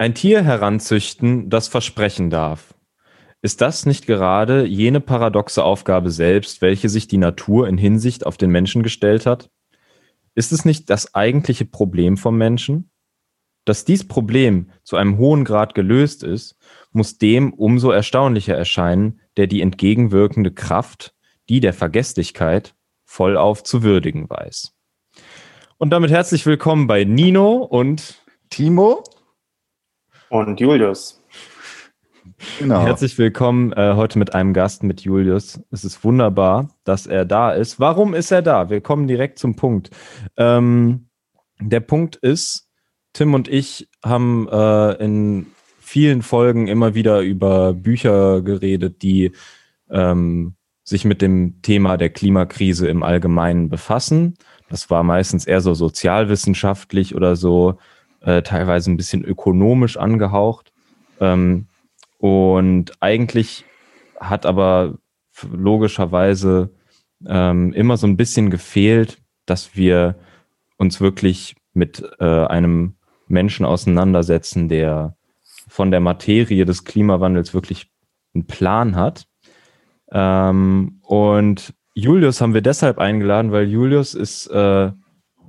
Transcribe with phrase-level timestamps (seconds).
[0.00, 2.72] Ein Tier heranzüchten, das versprechen darf.
[3.42, 8.38] Ist das nicht gerade jene paradoxe Aufgabe selbst, welche sich die Natur in Hinsicht auf
[8.38, 9.50] den Menschen gestellt hat?
[10.34, 12.90] Ist es nicht das eigentliche Problem vom Menschen?
[13.66, 16.56] Dass dies Problem zu einem hohen Grad gelöst ist,
[16.92, 21.14] muss dem umso erstaunlicher erscheinen, der die entgegenwirkende Kraft,
[21.50, 22.74] die der Vergesslichkeit,
[23.04, 24.72] vollauf zu würdigen weiß.
[25.76, 28.14] Und damit herzlich willkommen bei Nino und
[28.48, 29.04] Timo
[30.30, 31.22] und Julius.
[32.58, 32.82] Genau.
[32.82, 35.60] Herzlich willkommen äh, heute mit einem Gast, mit Julius.
[35.70, 37.78] Es ist wunderbar, dass er da ist.
[37.78, 38.70] Warum ist er da?
[38.70, 39.90] Wir kommen direkt zum Punkt.
[40.36, 41.08] Ähm,
[41.60, 42.68] der Punkt ist,
[43.12, 45.46] Tim und ich haben äh, in
[45.80, 49.32] vielen Folgen immer wieder über Bücher geredet, die
[49.90, 54.34] ähm, sich mit dem Thema der Klimakrise im Allgemeinen befassen.
[54.68, 57.78] Das war meistens eher so sozialwissenschaftlich oder so
[58.20, 60.72] äh, teilweise ein bisschen ökonomisch angehaucht.
[61.20, 61.66] Ähm,
[62.18, 63.64] und eigentlich
[64.18, 64.98] hat aber
[65.50, 66.70] logischerweise
[67.26, 70.16] ähm, immer so ein bisschen gefehlt, dass wir
[70.76, 72.94] uns wirklich mit äh, einem
[73.26, 75.16] Menschen auseinandersetzen, der
[75.68, 77.90] von der Materie des Klimawandels wirklich
[78.34, 79.26] einen Plan hat.
[80.10, 84.90] Ähm, und Julius haben wir deshalb eingeladen, weil Julius ist äh,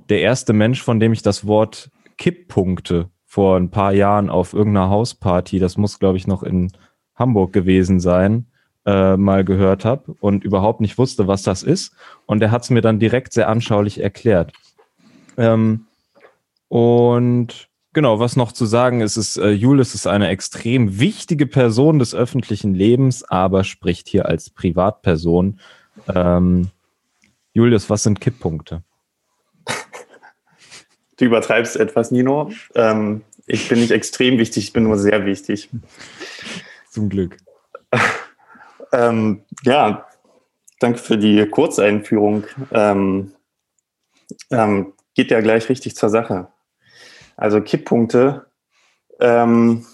[0.08, 4.90] der erste Mensch, von dem ich das Wort Kipppunkte vor ein paar Jahren auf irgendeiner
[4.90, 6.70] Hausparty, das muss, glaube ich, noch in
[7.14, 8.46] Hamburg gewesen sein,
[8.84, 11.94] äh, mal gehört habe und überhaupt nicht wusste, was das ist.
[12.26, 14.52] Und er hat es mir dann direkt sehr anschaulich erklärt.
[15.36, 15.86] Ähm,
[16.68, 21.98] und genau, was noch zu sagen ist, ist, äh, Julius ist eine extrem wichtige Person
[21.98, 25.60] des öffentlichen Lebens, aber spricht hier als Privatperson.
[26.14, 26.68] Ähm,
[27.52, 28.82] Julius, was sind Kipppunkte?
[31.22, 32.50] Du übertreibst etwas, Nino.
[32.74, 35.70] Ähm, ich bin nicht extrem wichtig, ich bin nur sehr wichtig.
[36.90, 37.36] Zum Glück.
[38.92, 40.08] ähm, ja,
[40.80, 42.42] danke für die Kurzeinführung.
[42.72, 43.30] Ähm,
[44.50, 46.48] ähm, geht ja gleich richtig zur Sache.
[47.36, 48.46] Also Kipppunkte.
[49.20, 49.86] Ähm,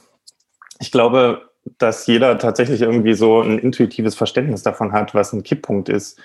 [0.80, 5.90] ich glaube, dass jeder tatsächlich irgendwie so ein intuitives Verständnis davon hat, was ein Kipppunkt
[5.90, 6.18] ist.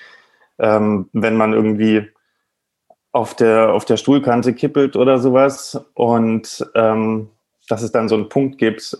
[0.60, 2.10] Ähm, wenn man irgendwie
[3.14, 7.30] auf der, auf der Stuhlkante kippelt oder sowas und ähm,
[7.70, 8.98] dass es dann so einen Punkt gibt,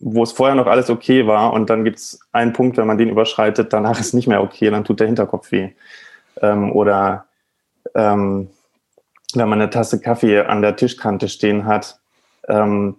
[0.00, 2.98] wo es vorher noch alles okay war und dann gibt es einen Punkt, wenn man
[2.98, 5.70] den überschreitet, danach ist nicht mehr okay, dann tut der Hinterkopf weh.
[6.42, 7.26] Ähm, oder
[7.94, 8.50] ähm,
[9.34, 11.98] wenn man eine Tasse Kaffee an der Tischkante stehen hat,
[12.48, 12.96] ähm,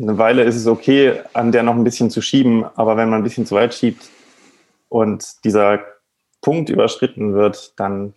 [0.00, 3.20] eine Weile ist es okay, an der noch ein bisschen zu schieben, aber wenn man
[3.20, 4.08] ein bisschen zu weit schiebt
[4.88, 5.80] und dieser
[6.40, 8.14] Punkt überschritten wird, dann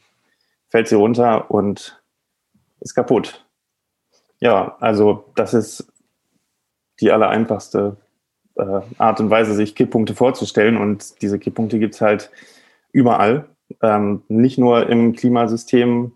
[0.73, 2.01] fällt sie runter und
[2.79, 3.45] ist kaputt.
[4.39, 5.87] Ja, also das ist
[6.99, 7.97] die allereinfachste
[8.55, 10.77] äh, Art und Weise, sich Kipppunkte vorzustellen.
[10.77, 12.31] Und diese Kipppunkte gibt es halt
[12.91, 13.45] überall.
[13.83, 16.13] Ähm, nicht nur im Klimasystem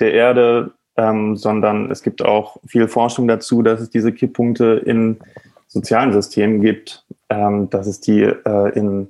[0.00, 5.20] der Erde, ähm, sondern es gibt auch viel Forschung dazu, dass es diese Kipppunkte in
[5.68, 9.08] sozialen Systemen gibt, ähm, dass es die äh, in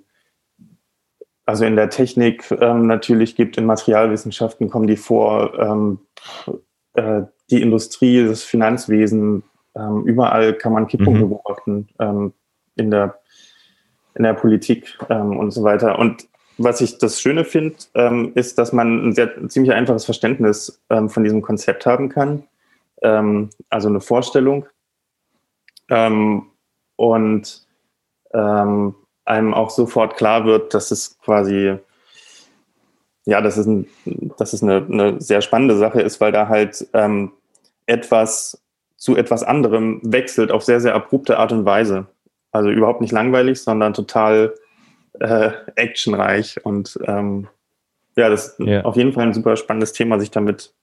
[1.47, 5.99] also in der Technik ähm, natürlich gibt, in Materialwissenschaften kommen die vor, ähm,
[6.95, 9.43] äh, die Industrie, das Finanzwesen,
[9.75, 11.31] ähm, überall kann man Kipppunkte mhm.
[11.31, 12.33] beobachten ähm,
[12.77, 13.21] in, der,
[14.15, 15.99] in der Politik ähm, und so weiter.
[15.99, 20.05] Und was ich das Schöne finde, ähm, ist, dass man ein sehr ein ziemlich einfaches
[20.05, 22.45] Verständnis von diesem Konzept haben kann.
[23.01, 24.67] also eine Vorstellung.
[25.89, 27.67] und
[29.25, 31.77] einem auch sofort klar wird, dass es quasi,
[33.27, 33.87] ja, dass es, ein,
[34.39, 37.33] dass es eine, eine sehr spannende Sache ist, weil da halt ähm,
[37.87, 38.61] etwas
[38.97, 42.07] zu etwas anderem wechselt auf sehr, sehr abrupte Art und Weise.
[42.53, 44.55] Also überhaupt nicht langweilig, sondern total
[45.19, 46.65] äh, actionreich.
[46.65, 47.49] Und ähm,
[48.17, 48.85] ja, das ist ja.
[48.85, 50.75] auf jeden Fall ein super spannendes Thema, sich damit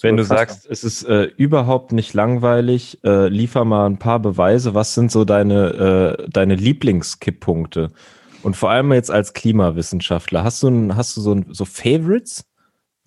[0.00, 4.74] wenn du sagst, es ist äh, überhaupt nicht langweilig, äh, liefer mal ein paar Beweise.
[4.74, 7.90] Was sind so deine, äh, deine Lieblingskipppunkte?
[8.42, 12.44] Und vor allem jetzt als Klimawissenschaftler, hast du, ein, hast du so, ein, so Favorites?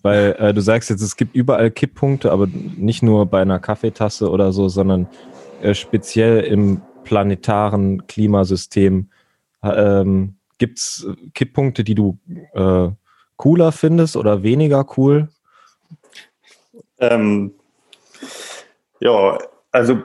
[0.02, 4.28] Weil äh, du sagst jetzt, es gibt überall Kipppunkte, aber nicht nur bei einer Kaffeetasse
[4.28, 5.06] oder so, sondern
[5.62, 9.08] äh, speziell im planetaren Klimasystem.
[9.62, 12.18] Ähm, gibt es Kipppunkte, die du
[12.52, 12.88] äh,
[13.36, 15.28] cooler findest oder weniger cool?
[17.02, 17.52] Ähm,
[19.00, 19.38] ja,
[19.72, 20.02] also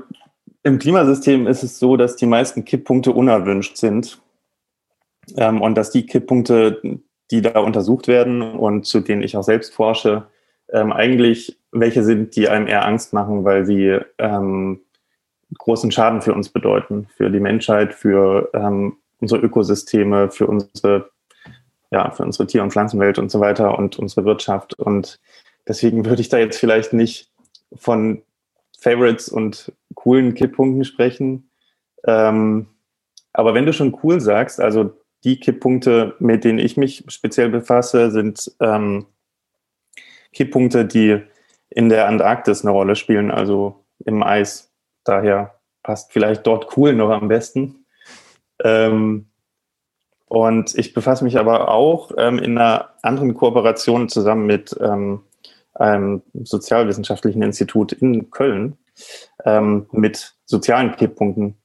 [0.63, 4.21] im Klimasystem ist es so, dass die meisten Kipppunkte unerwünscht sind
[5.38, 6.81] ähm, und dass die Kipppunkte,
[7.31, 10.27] die da untersucht werden und zu denen ich auch selbst forsche,
[10.73, 14.81] ähm, eigentlich welche sind, die einem eher Angst machen, weil sie ähm,
[15.57, 21.11] großen Schaden für uns bedeuten, für die Menschheit, für ähm, unsere Ökosysteme, für unsere,
[21.91, 24.73] ja, für unsere Tier- und Pflanzenwelt und so weiter und unsere Wirtschaft.
[24.73, 25.19] Und
[25.67, 27.31] deswegen würde ich da jetzt vielleicht nicht
[27.75, 28.23] von
[28.79, 31.49] Favorites und coolen Kipppunkten sprechen.
[32.05, 32.67] Ähm,
[33.33, 34.91] aber wenn du schon cool sagst, also
[35.23, 39.05] die Kipppunkte, mit denen ich mich speziell befasse, sind ähm,
[40.33, 41.21] Kipppunkte, die
[41.69, 44.71] in der Antarktis eine Rolle spielen, also im Eis.
[45.03, 47.85] Daher passt vielleicht dort cool noch am besten.
[48.63, 49.27] Ähm,
[50.27, 55.23] und ich befasse mich aber auch ähm, in einer anderen Kooperation zusammen mit ähm,
[55.79, 58.77] einem sozialwissenschaftlichen Institut in Köln
[59.45, 61.57] ähm, mit sozialen Kipppunkten.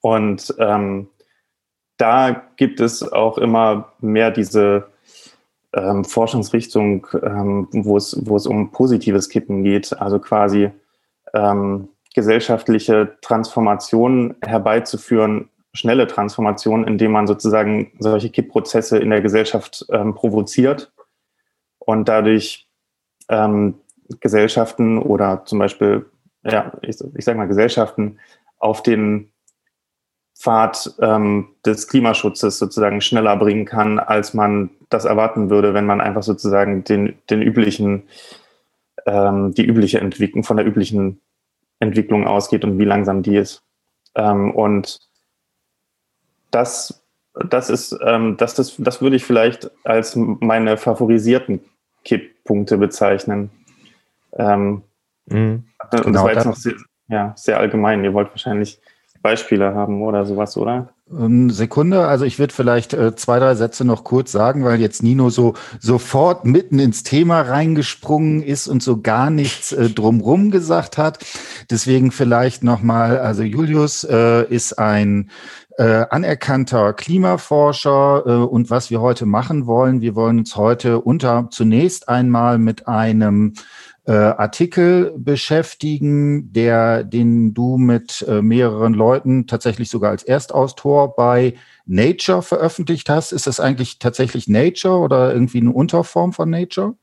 [0.00, 1.08] Und ähm,
[1.96, 4.88] da gibt es auch immer mehr diese
[5.74, 10.70] ähm, Forschungsrichtung, ähm, wo, es, wo es um positives Kippen geht, also quasi
[11.32, 20.14] ähm, gesellschaftliche Transformationen herbeizuführen, schnelle Transformationen, indem man sozusagen solche Kippprozesse in der Gesellschaft ähm,
[20.14, 20.92] provoziert
[21.78, 22.68] und dadurch
[23.28, 23.74] ähm,
[24.20, 26.06] Gesellschaften oder zum Beispiel,
[26.44, 28.18] ja, ich, ich sage mal Gesellschaften
[28.58, 29.30] auf den
[30.36, 36.00] Pfad ähm, des Klimaschutzes sozusagen schneller bringen kann, als man das erwarten würde, wenn man
[36.00, 38.02] einfach sozusagen den, den üblichen,
[39.06, 41.20] ähm, die übliche Entwicklung, von der üblichen
[41.78, 43.62] Entwicklung ausgeht und wie langsam die ist.
[44.14, 45.00] Ähm, und
[46.50, 47.02] das,
[47.48, 51.60] das ist, ähm, das, das, das würde ich vielleicht als meine favorisierten
[52.44, 53.50] Kipppunkte bezeichnen.
[54.36, 54.82] Ähm,
[55.26, 55.64] mhm.
[55.92, 56.74] Und genau, das war jetzt noch sehr,
[57.08, 58.04] ja, sehr allgemein.
[58.04, 58.80] Ihr wollt wahrscheinlich
[59.22, 60.90] Beispiele haben oder sowas, oder?
[61.10, 65.02] Ähm, Sekunde, also ich würde vielleicht äh, zwei, drei Sätze noch kurz sagen, weil jetzt
[65.02, 70.98] Nino so sofort mitten ins Thema reingesprungen ist und so gar nichts äh, drumrum gesagt
[70.98, 71.24] hat.
[71.70, 75.30] Deswegen vielleicht nochmal, also Julius äh, ist ein
[75.78, 81.48] äh, anerkannter Klimaforscher äh, und was wir heute machen wollen, wir wollen uns heute unter
[81.50, 83.54] zunächst einmal mit einem
[84.06, 91.54] äh, Artikel beschäftigen, der, den du mit äh, mehreren Leuten tatsächlich sogar als Erstautor bei
[91.86, 93.32] Nature veröffentlicht hast.
[93.32, 96.96] Ist das eigentlich tatsächlich Nature oder irgendwie eine Unterform von Nature?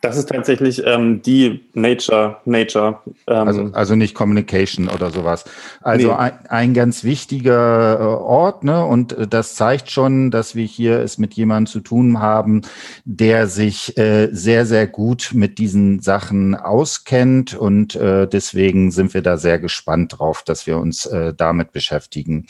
[0.00, 3.00] Das ist tatsächlich ähm, die Nature, Nature.
[3.26, 5.44] Ähm, also, also nicht Communication oder sowas.
[5.80, 6.14] Also nee.
[6.14, 8.84] ein, ein ganz wichtiger äh, Ort, ne?
[8.84, 12.62] Und äh, das zeigt schon, dass wir hier es mit jemandem zu tun haben,
[13.04, 17.56] der sich äh, sehr, sehr gut mit diesen Sachen auskennt.
[17.56, 22.46] Und äh, deswegen sind wir da sehr gespannt drauf, dass wir uns äh, damit beschäftigen.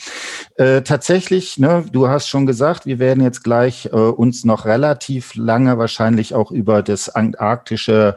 [0.57, 5.33] Äh, tatsächlich, ne, du hast schon gesagt, wir werden jetzt gleich äh, uns noch relativ
[5.33, 8.15] lange wahrscheinlich auch über das arktische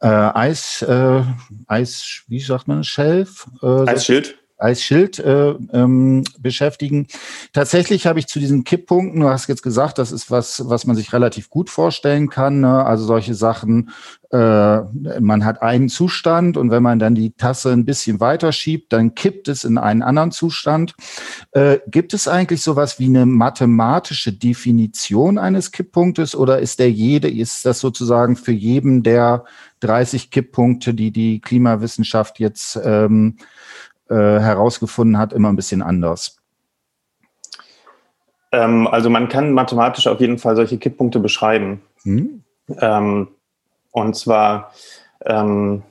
[0.00, 1.22] äh, Eis, äh,
[1.66, 3.46] Eis, wie sagt man, Schelf?
[3.62, 4.41] Äh, Eisschild.
[4.62, 7.06] Eisschild äh, ähm, beschäftigen.
[7.52, 10.96] Tatsächlich habe ich zu diesen Kipppunkten, du hast jetzt gesagt, das ist was, was man
[10.96, 12.60] sich relativ gut vorstellen kann.
[12.60, 12.84] Ne?
[12.84, 13.90] Also solche Sachen,
[14.30, 14.80] äh,
[15.20, 19.14] man hat einen Zustand und wenn man dann die Tasse ein bisschen weiter schiebt, dann
[19.14, 20.94] kippt es in einen anderen Zustand.
[21.52, 27.28] Äh, gibt es eigentlich sowas wie eine mathematische Definition eines Kipppunktes oder ist der jede,
[27.28, 29.44] ist das sozusagen für jeden der
[29.80, 33.36] 30 Kipppunkte, die die Klimawissenschaft jetzt ähm,
[34.12, 36.38] äh, herausgefunden hat, immer ein bisschen anders?
[38.52, 41.82] Ähm, also man kann mathematisch auf jeden Fall solche Kipppunkte beschreiben.
[42.02, 42.44] Hm.
[42.78, 43.28] Ähm,
[43.90, 44.72] und zwar,
[45.24, 45.82] ähm,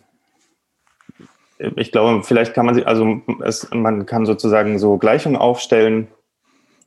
[1.57, 6.07] ich glaube, vielleicht kann man sie, also es, man kann sozusagen so Gleichungen aufstellen,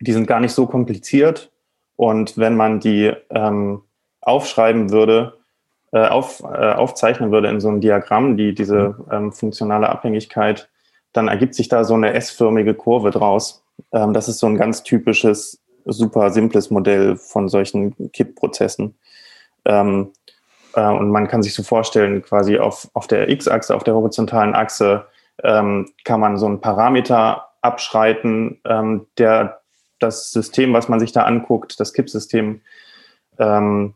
[0.00, 1.50] die sind gar nicht so kompliziert.
[1.96, 3.82] Und wenn man die ähm,
[4.20, 5.38] aufschreiben würde,
[5.92, 9.04] äh, auf, äh, aufzeichnen würde in so einem Diagramm, die, diese mhm.
[9.12, 10.68] ähm, funktionale Abhängigkeit,
[11.14, 13.64] dann ergibt sich da so eine S-förmige Kurve draus.
[13.92, 18.96] Ähm, das ist so ein ganz typisches, super simples Modell von solchen Kippprozessen.
[19.64, 20.10] Ähm,
[20.74, 24.54] äh, und man kann sich so vorstellen, quasi auf, auf der X-Achse, auf der horizontalen
[24.54, 25.06] Achse,
[25.42, 29.60] ähm, kann man so einen Parameter abschreiten, ähm, der
[30.00, 32.60] das System, was man sich da anguckt, das Kippsystem,
[33.38, 33.94] ähm,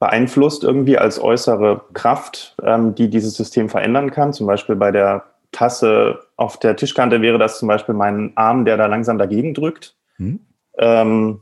[0.00, 4.32] beeinflusst irgendwie als äußere Kraft, ähm, die dieses System verändern kann.
[4.32, 8.76] Zum Beispiel bei der Tasse auf der Tischkante wäre das zum Beispiel mein Arm, der
[8.76, 9.96] da langsam dagegen drückt.
[10.16, 10.40] Hm.
[10.78, 11.40] Ähm,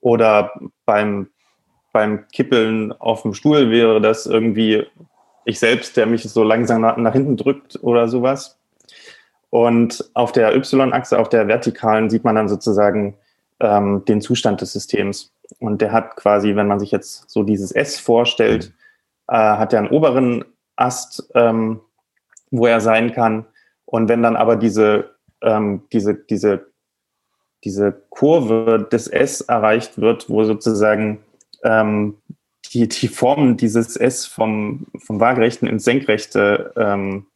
[0.00, 0.52] oder
[0.84, 1.28] beim,
[1.92, 4.86] beim Kippeln auf dem Stuhl wäre das irgendwie
[5.44, 8.58] ich selbst, der mich so langsam nach, nach hinten drückt oder sowas.
[9.50, 13.16] Und auf der Y-Achse, auf der vertikalen, sieht man dann sozusagen
[13.60, 15.32] ähm, den Zustand des Systems.
[15.58, 18.74] Und der hat quasi, wenn man sich jetzt so dieses S vorstellt,
[19.28, 19.34] mhm.
[19.34, 20.44] äh, hat er einen oberen
[20.76, 21.80] Ast, ähm,
[22.50, 23.46] wo er sein kann.
[23.84, 26.66] Und wenn dann aber diese, ähm, diese, diese,
[27.64, 31.20] diese Kurve des S erreicht wird, wo sozusagen
[31.64, 32.18] ähm,
[32.72, 37.26] die, die Form dieses S vom, vom Waagerechten ins Senkrechte ähm,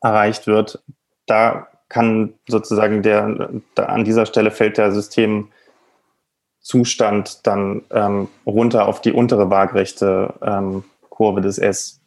[0.00, 0.82] erreicht wird,
[1.26, 9.00] da kann sozusagen der, da an dieser Stelle fällt der Systemzustand dann ähm, runter auf
[9.00, 11.97] die untere waagerechte ähm, Kurve des S.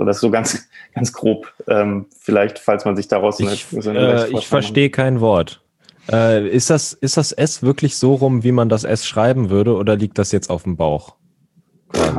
[0.00, 1.52] So, das ist so ganz, ganz grob.
[1.68, 5.62] Ähm, vielleicht, falls man sich daraus ich, so eine äh, Ich verstehe kein Wort.
[6.10, 9.76] Äh, ist, das, ist das S wirklich so rum, wie man das S schreiben würde,
[9.76, 11.16] oder liegt das jetzt auf dem Bauch?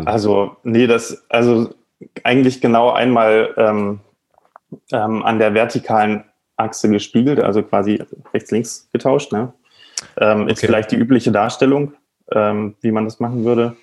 [0.05, 1.73] Also, nee, das, also
[2.23, 3.99] eigentlich genau einmal ähm,
[4.91, 6.23] ähm, an der vertikalen
[6.57, 7.99] Achse gespiegelt, also quasi
[8.31, 9.31] rechts-links getauscht.
[9.31, 9.53] Ne?
[10.17, 10.51] Ähm, okay.
[10.51, 11.93] Ist vielleicht die übliche Darstellung,
[12.31, 13.75] ähm, wie man das machen würde.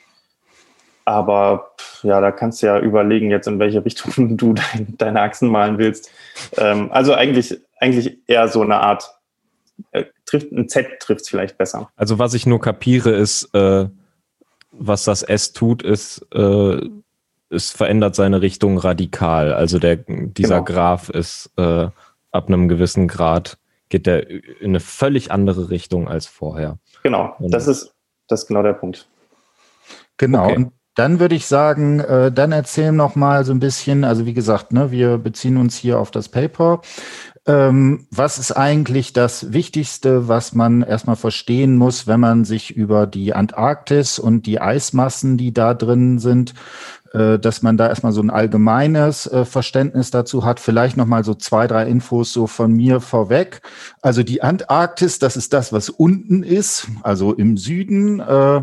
[1.09, 1.71] Aber
[2.03, 5.79] ja, da kannst du ja überlegen, jetzt in welche Richtung du dein, deine Achsen malen
[5.79, 6.11] willst.
[6.59, 9.11] Ähm, also eigentlich, eigentlich eher so eine Art,
[9.93, 11.91] äh, trifft, ein Z trifft es vielleicht besser.
[11.97, 13.88] Also was ich nur kapiere ist, äh,
[14.71, 16.79] was das S tut, ist, äh,
[17.49, 19.55] es verändert seine Richtung radikal.
[19.55, 20.65] Also der, dieser genau.
[20.65, 21.88] Graph ist äh,
[22.33, 23.57] ab einem gewissen Grad
[23.88, 26.77] geht der in eine völlig andere Richtung als vorher.
[27.03, 27.95] Genau, das ist,
[28.27, 29.09] das ist genau der Punkt.
[30.19, 30.45] Genau.
[30.45, 30.57] Okay.
[30.57, 34.35] Und dann würde ich sagen, äh, dann erzählen noch mal so ein bisschen, also wie
[34.35, 36.83] gesagt, ne, wir beziehen uns hier auf das Paper.
[37.47, 43.07] Ähm, was ist eigentlich das Wichtigste, was man erstmal verstehen muss, wenn man sich über
[43.07, 46.55] die Antarktis und die Eismassen, die da drin sind,
[47.38, 50.61] dass man da erstmal so ein allgemeines äh, Verständnis dazu hat.
[50.61, 53.62] Vielleicht nochmal so zwei, drei Infos so von mir vorweg.
[54.03, 58.21] Also die Antarktis, das ist das, was unten ist, also im Süden.
[58.21, 58.62] Äh,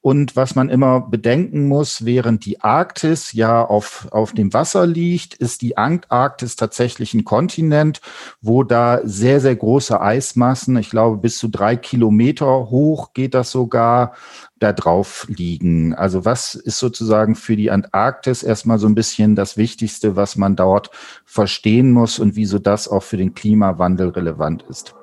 [0.00, 5.34] und was man immer bedenken muss, während die Arktis ja auf, auf dem Wasser liegt,
[5.34, 8.00] ist die Antarktis tatsächlich ein Kontinent,
[8.40, 13.50] wo da sehr, sehr große Eismassen, ich glaube bis zu drei Kilometer hoch geht das
[13.50, 14.14] sogar,
[14.58, 15.94] da drauf liegen?
[15.94, 20.56] Also was ist sozusagen für die Antarktis erstmal so ein bisschen das Wichtigste, was man
[20.56, 20.90] dort
[21.24, 24.94] verstehen muss und wieso das auch für den Klimawandel relevant ist?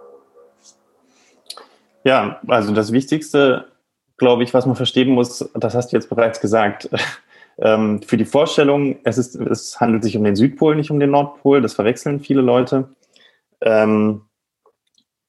[2.03, 3.71] Ja, also das Wichtigste,
[4.17, 6.89] glaube ich, was man verstehen muss, das hast du jetzt bereits gesagt.
[7.57, 11.11] Ähm, für die Vorstellung, es, ist, es handelt sich um den Südpol, nicht um den
[11.11, 11.61] Nordpol.
[11.61, 12.89] Das verwechseln viele Leute.
[13.61, 14.23] Ähm,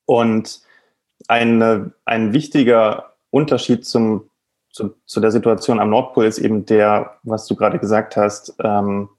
[0.06, 0.61] und
[1.28, 4.31] eine, ein wichtiger Unterschied zum,
[4.71, 9.11] zu, zu, der Situation am Nordpol ist eben der, was du gerade gesagt hast, ähm,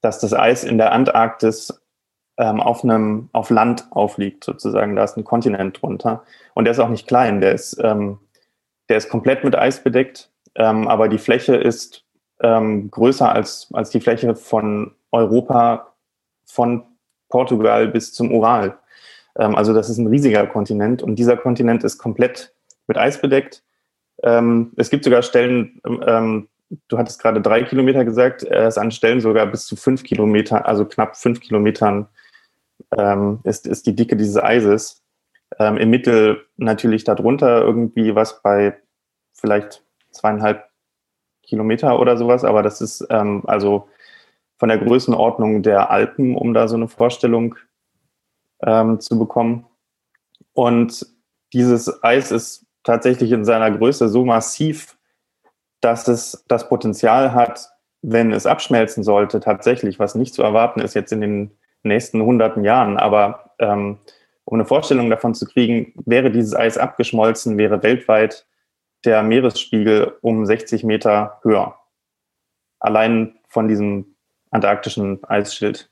[0.00, 1.80] dass das Eis in der Antarktis
[2.36, 4.96] ähm, auf einem auf Land aufliegt, sozusagen.
[4.96, 6.24] Da ist ein Kontinent drunter.
[6.54, 8.18] Und der ist auch nicht klein, der ist, ähm,
[8.88, 12.04] der ist komplett mit Eis bedeckt, ähm, aber die Fläche ist
[12.40, 15.94] ähm, größer als, als die Fläche von Europa,
[16.44, 16.84] von
[17.28, 18.78] Portugal bis zum Ural.
[19.36, 22.54] Ähm, also das ist ein riesiger Kontinent und dieser Kontinent ist komplett
[22.88, 23.62] mit Eis bedeckt.
[24.22, 26.48] Ähm, es gibt sogar Stellen, ähm,
[26.88, 30.66] du hattest gerade drei Kilometer gesagt, er ist an Stellen sogar bis zu fünf Kilometer,
[30.66, 32.08] also knapp fünf Kilometern
[32.96, 35.02] ähm, ist, ist die Dicke dieses Eises.
[35.58, 38.76] Ähm, Im Mittel natürlich darunter irgendwie was bei
[39.32, 40.64] vielleicht zweieinhalb
[41.42, 43.88] Kilometer oder sowas, aber das ist ähm, also
[44.58, 47.54] von der Größenordnung der Alpen, um da so eine Vorstellung
[48.62, 49.64] ähm, zu bekommen.
[50.52, 51.06] Und
[51.52, 54.96] dieses Eis ist tatsächlich in seiner Größe so massiv,
[55.80, 57.68] dass es das Potenzial hat,
[58.00, 61.50] wenn es abschmelzen sollte, tatsächlich, was nicht zu erwarten ist jetzt in den
[61.82, 62.96] nächsten hunderten Jahren.
[62.96, 63.98] Aber ähm,
[64.44, 68.46] um eine Vorstellung davon zu kriegen, wäre dieses Eis abgeschmolzen, wäre weltweit
[69.04, 71.78] der Meeresspiegel um 60 Meter höher.
[72.80, 74.16] Allein von diesem
[74.50, 75.90] antarktischen Eisschild.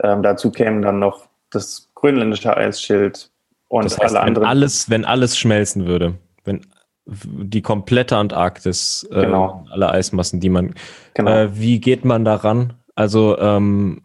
[0.00, 3.32] Ähm, dazu kämen dann noch das grönländische Eisschild,
[3.70, 4.42] und das heißt, alle anderen.
[4.42, 6.66] Wenn alles, wenn alles schmelzen würde, wenn
[7.06, 9.64] die komplette Antarktis, äh, genau.
[9.68, 10.74] äh, alle Eismassen, die man.
[11.14, 11.30] Genau.
[11.30, 12.74] Äh, wie geht man daran?
[12.96, 14.02] Also ähm,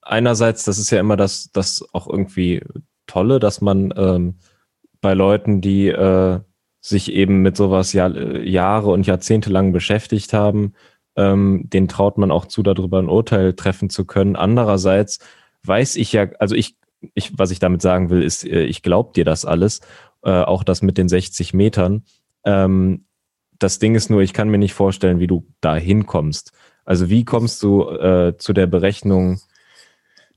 [0.00, 2.62] einerseits, das ist ja immer das, das auch irgendwie
[3.06, 4.38] Tolle, dass man ähm,
[5.02, 6.40] bei Leuten, die äh,
[6.80, 10.72] sich eben mit sowas ja, Jahre und Jahrzehnte lang beschäftigt haben,
[11.16, 14.36] ähm, den traut man auch zu, darüber ein Urteil treffen zu können.
[14.36, 15.18] Andererseits
[15.64, 16.76] weiß ich ja, also ich
[17.14, 19.80] ich, was ich damit sagen will, ist, äh, ich glaube dir das alles,
[20.22, 22.04] äh, auch das mit den 60 Metern.
[22.44, 23.06] Ähm,
[23.58, 26.52] das Ding ist nur, ich kann mir nicht vorstellen, wie du da hinkommst.
[26.84, 29.40] Also wie kommst du äh, zu der Berechnung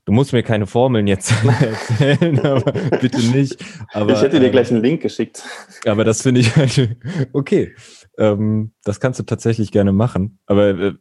[0.06, 3.56] Du musst mir keine Formeln jetzt erzählen, aber bitte nicht.
[3.92, 5.42] Aber, ich hätte dir gleich einen Link geschickt.
[5.84, 6.96] Aber das finde ich halt,
[7.32, 7.74] okay.
[8.16, 10.38] Ähm, das kannst du tatsächlich gerne machen.
[10.46, 10.94] Aber äh,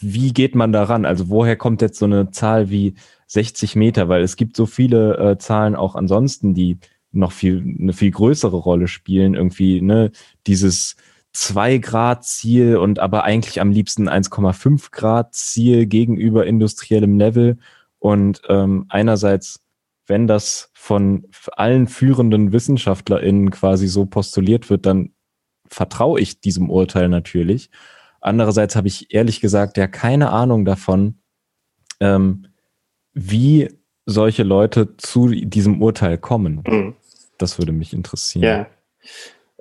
[0.00, 1.06] wie geht man daran?
[1.06, 2.94] Also woher kommt jetzt so eine Zahl wie
[3.28, 4.08] 60 Meter?
[4.08, 6.78] Weil es gibt so viele äh, Zahlen auch ansonsten, die
[7.12, 9.34] noch viel, eine viel größere Rolle spielen.
[9.34, 10.10] Irgendwie, ne,
[10.48, 10.96] dieses
[11.32, 17.58] 2 Grad Ziel und aber eigentlich am liebsten 1,5 Grad Ziel gegenüber industriellem Level.
[17.98, 19.64] Und ähm, einerseits,
[20.06, 25.12] wenn das von allen führenden WissenschaftlerInnen quasi so postuliert wird, dann
[25.68, 27.70] vertraue ich diesem Urteil natürlich.
[28.20, 31.20] Andererseits habe ich ehrlich gesagt ja keine Ahnung davon,
[32.00, 32.46] ähm,
[33.12, 33.68] wie
[34.06, 36.62] solche Leute zu diesem Urteil kommen.
[36.66, 36.96] Mhm.
[37.36, 38.44] Das würde mich interessieren.
[38.44, 38.66] Ja,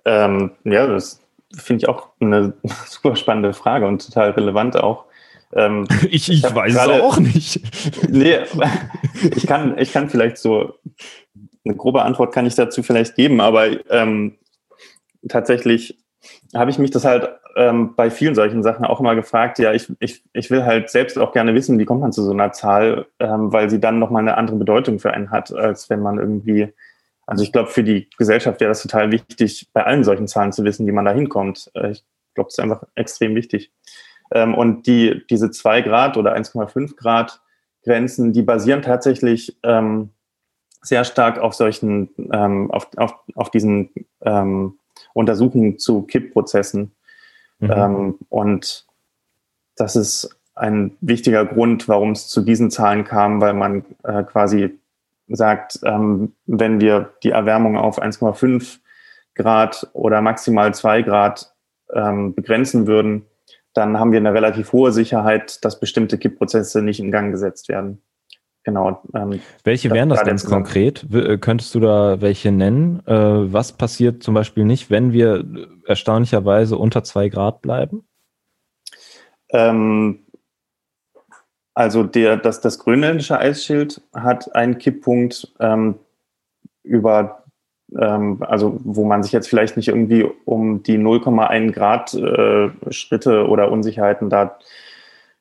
[0.06, 1.22] ähm, ja das
[1.56, 2.54] finde ich auch eine
[2.86, 5.06] super spannende Frage und total relevant auch.
[5.54, 7.62] Ähm, ich, ich, ich weiß grade, es auch nicht.
[8.10, 8.40] nee,
[9.36, 10.74] ich kann, ich kann vielleicht so
[11.66, 14.38] eine grobe Antwort kann ich dazu vielleicht geben, aber ähm,
[15.28, 15.98] tatsächlich
[16.56, 19.92] habe ich mich das halt ähm, bei vielen solchen Sachen auch immer gefragt, ja, ich,
[20.00, 23.08] ich, ich will halt selbst auch gerne wissen, wie kommt man zu so einer Zahl,
[23.20, 26.74] ähm, weil sie dann nochmal eine andere Bedeutung für einen hat, als wenn man irgendwie
[27.28, 30.64] also ich glaube, für die Gesellschaft wäre das total wichtig, bei allen solchen Zahlen zu
[30.64, 31.70] wissen, wie man da hinkommt.
[31.76, 33.72] Äh, ich glaube, das ist einfach extrem wichtig.
[34.32, 37.42] Ähm, und die, diese 2 Grad oder 1,5 Grad
[37.84, 40.10] Grenzen, die basieren tatsächlich ähm,
[40.82, 43.90] sehr stark auf solchen, ähm, auf, auf, auf diesen
[44.22, 44.78] ähm,
[45.14, 46.92] Untersuchungen zu Kippprozessen.
[47.60, 47.72] Mhm.
[47.72, 48.86] Ähm, und
[49.76, 54.80] das ist ein wichtiger Grund, warum es zu diesen Zahlen kam, weil man äh, quasi
[55.28, 58.80] sagt, ähm, wenn wir die Erwärmung auf 1,5
[59.36, 61.54] Grad oder maximal 2 Grad
[61.90, 63.26] begrenzen würden,
[63.78, 68.02] dann haben wir eine relativ hohe Sicherheit, dass bestimmte Kippprozesse nicht in Gang gesetzt werden.
[68.64, 69.02] Genau.
[69.14, 71.06] Ähm, welche wären das ganz konkret?
[71.14, 73.02] Äh, könntest du da welche nennen?
[73.06, 73.14] Äh,
[73.54, 75.46] was passiert zum Beispiel nicht, wenn wir
[75.86, 78.06] erstaunlicherweise unter 2 Grad bleiben?
[79.52, 80.26] Ähm,
[81.76, 86.00] also der, das, das grönländische Eisschild hat einen Kipppunkt ähm,
[86.84, 87.46] über,
[87.96, 93.72] also wo man sich jetzt vielleicht nicht irgendwie um die 0,1 Grad äh, Schritte oder
[93.72, 94.60] Unsicherheiten da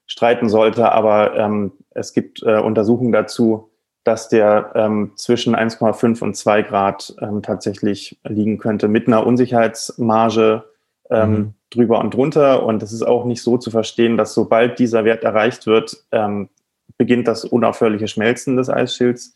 [0.07, 3.70] streiten sollte, aber ähm, es gibt äh, Untersuchungen dazu,
[4.05, 10.64] dass der ähm, zwischen 1,5 und 2 Grad ähm, tatsächlich liegen könnte mit einer Unsicherheitsmarge
[11.11, 12.64] ähm, mhm drüber und drunter.
[12.64, 16.49] Und es ist auch nicht so zu verstehen, dass sobald dieser Wert erreicht wird, ähm,
[16.97, 19.35] beginnt das unaufhörliche Schmelzen des Eisschilds.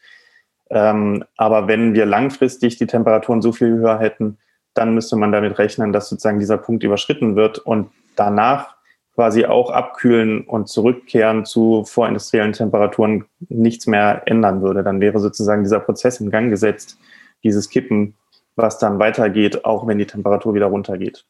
[0.70, 4.38] Ähm, aber wenn wir langfristig die Temperaturen so viel höher hätten,
[4.74, 8.76] dann müsste man damit rechnen, dass sozusagen dieser Punkt überschritten wird und danach
[9.14, 14.83] quasi auch abkühlen und zurückkehren zu vorindustriellen Temperaturen nichts mehr ändern würde.
[14.83, 16.98] Dann wäre sozusagen dieser Prozess in Gang gesetzt,
[17.42, 18.14] dieses Kippen,
[18.56, 21.26] was dann weitergeht, auch wenn die Temperatur wieder runtergeht.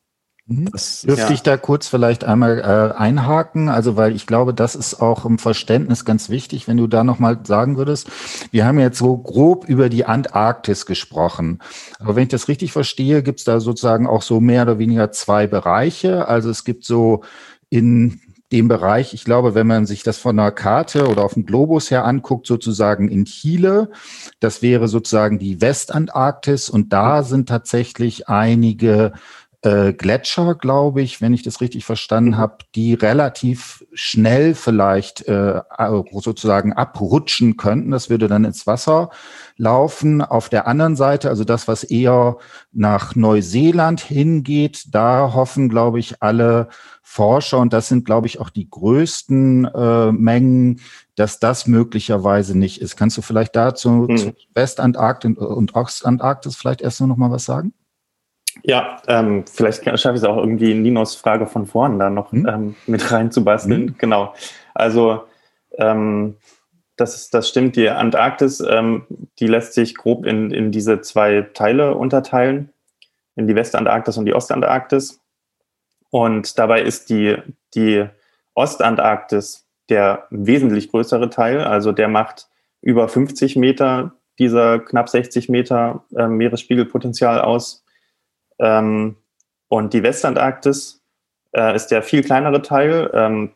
[0.51, 0.69] Mhm.
[0.73, 1.31] Das, Dürfte ja.
[1.31, 3.69] ich da kurz vielleicht einmal äh, einhaken?
[3.69, 7.39] Also, weil ich glaube, das ist auch im Verständnis ganz wichtig, wenn du da nochmal
[7.45, 8.11] sagen würdest.
[8.51, 11.61] Wir haben jetzt so grob über die Antarktis gesprochen.
[12.01, 15.13] Aber wenn ich das richtig verstehe, gibt es da sozusagen auch so mehr oder weniger
[15.13, 16.27] zwei Bereiche.
[16.27, 17.23] Also es gibt so
[17.69, 21.47] in dem Bereich, ich glaube, wenn man sich das von einer Karte oder auf dem
[21.47, 23.91] Globus her anguckt, sozusagen in Chile,
[24.41, 29.13] das wäre sozusagen die Westantarktis und da sind tatsächlich einige
[29.63, 32.39] äh, Gletscher, glaube ich, wenn ich das richtig verstanden mhm.
[32.39, 35.61] habe, die relativ schnell vielleicht äh,
[36.13, 37.91] sozusagen abrutschen könnten.
[37.91, 39.11] Das würde dann ins Wasser
[39.57, 40.23] laufen.
[40.23, 42.39] Auf der anderen Seite, also das, was eher
[42.73, 46.69] nach Neuseeland hingeht, da hoffen, glaube ich, alle
[47.03, 50.81] Forscher, und das sind, glaube ich, auch die größten äh, Mengen,
[51.17, 52.97] dass das möglicherweise nicht ist.
[52.97, 57.75] Kannst du vielleicht dazu zu Westantarktis und Ostantarktis vielleicht erst noch mal was sagen?
[58.63, 62.33] Ja, ähm, vielleicht schaffe ich es auch irgendwie in Ninos Frage von vorn da noch
[62.33, 62.47] hm?
[62.47, 63.89] ähm, mit reinzubasteln.
[63.89, 63.95] Hm?
[63.99, 64.35] Genau.
[64.75, 65.25] Also
[65.79, 66.37] ähm,
[66.97, 69.07] das, ist, das stimmt, die Antarktis, ähm,
[69.39, 72.71] die lässt sich grob in, in diese zwei Teile unterteilen,
[73.37, 75.21] in die Westantarktis und die Ostantarktis.
[76.11, 77.37] Und dabei ist die,
[77.75, 78.05] die
[78.55, 82.49] Ostantarktis der wesentlich größere Teil, also der macht
[82.83, 87.80] über 50 Meter dieser knapp 60 Meter äh, Meeresspiegelpotenzial aus.
[88.61, 89.17] Ähm,
[89.69, 91.01] und die Westantarktis
[91.53, 93.53] äh, ist der viel kleinere Teil ähm,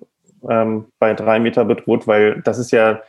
[0.45, 3.01] bei drei Meter bedroht, weil das ist ja,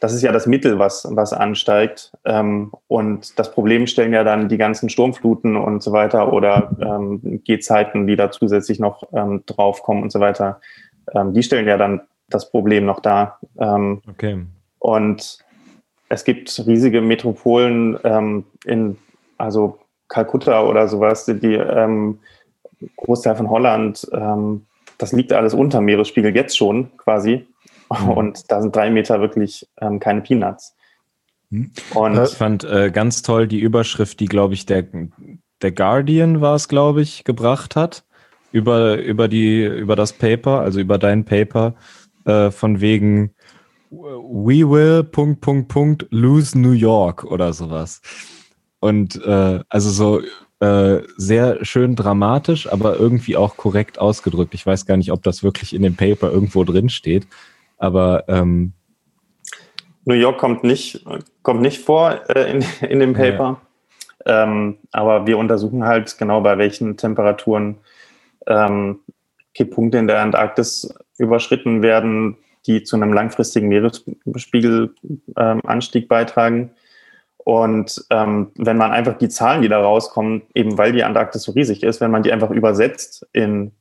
[0.00, 2.12] das ist ja das Mittel, was, was ansteigt.
[2.24, 7.42] Ähm, und das Problem stellen ja dann die ganzen Sturmfluten und so weiter oder ähm,
[7.44, 10.60] Gehzeiten, die da zusätzlich noch ähm, draufkommen und so weiter.
[11.14, 13.40] die stellen ja dann das Problem noch dar.
[13.56, 14.44] okay.
[14.78, 15.38] Und
[16.08, 18.98] es gibt riesige Metropolen ähm, in,
[19.38, 22.18] also Kalkutta oder sowas, die, die ähm,
[22.96, 24.66] Großteil von Holland, ähm,
[24.98, 27.46] das liegt alles unter Meeresspiegel jetzt schon quasi.
[27.90, 28.10] Mhm.
[28.10, 30.74] Und da sind drei Meter wirklich ähm, keine Peanuts.
[31.50, 31.72] Mhm.
[31.94, 34.84] Und ich fand äh, ganz toll die Überschrift, die, glaube ich, der,
[35.62, 38.04] der Guardian war es, glaube ich, gebracht hat
[38.52, 41.74] über, über, die, über das Paper, also über dein Paper,
[42.24, 43.34] äh, von wegen
[43.90, 48.02] We will Punkt Punkt Punkt lose New York oder sowas.
[48.80, 50.20] Und äh, also so
[50.60, 54.54] äh, sehr schön dramatisch, aber irgendwie auch korrekt ausgedrückt.
[54.54, 57.26] Ich weiß gar nicht, ob das wirklich in dem Paper irgendwo drin steht,
[57.78, 58.72] aber ähm,
[60.04, 61.04] New York kommt nicht,
[61.42, 63.60] kommt nicht vor äh, in, in dem Paper.
[64.26, 64.44] Ja.
[64.44, 67.78] Ähm, aber wir untersuchen halt genau, bei welchen Temperaturen
[68.46, 69.00] ähm,
[69.54, 72.36] Kipppunkte in der Antarktis überschritten werden,
[72.66, 76.70] die zu einem langfristigen Meeresspiegelanstieg ähm, beitragen.
[77.38, 81.52] Und ähm, wenn man einfach die Zahlen, die da rauskommen, eben weil die Antarktis so
[81.52, 83.72] riesig ist, wenn man die einfach übersetzt in,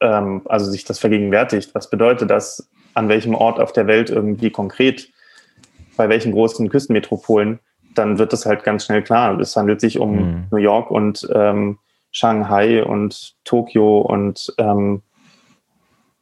[0.00, 4.50] ähm, also sich das vergegenwärtigt, was bedeutet das, an welchem Ort auf der Welt irgendwie
[4.50, 5.08] konkret,
[5.96, 7.60] bei welchen großen Küstenmetropolen,
[7.94, 9.38] dann wird das halt ganz schnell klar.
[9.38, 10.44] Es handelt sich um mhm.
[10.50, 11.78] New York und ähm,
[12.10, 15.02] Shanghai und Tokio und ähm,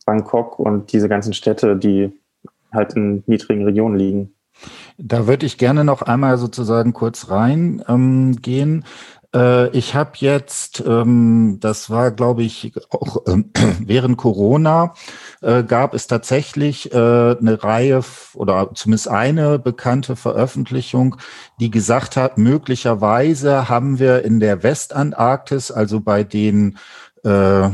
[0.04, 2.12] Bangkok und diese ganzen Städte, die
[2.72, 4.32] halt in niedrigen Regionen liegen.
[4.98, 7.84] Da würde ich gerne noch einmal sozusagen kurz reingehen.
[7.88, 8.78] Ähm, gehen.
[8.80, 8.84] Äh,
[9.32, 13.42] ich habe jetzt, ähm, das war glaube ich auch äh,
[13.80, 14.94] während Corona,
[15.42, 18.02] äh, gab es tatsächlich äh, eine Reihe
[18.34, 21.16] oder zumindest eine bekannte Veröffentlichung,
[21.60, 26.78] die gesagt hat, möglicherweise haben wir in der Westantarktis, also bei den
[27.24, 27.66] äh,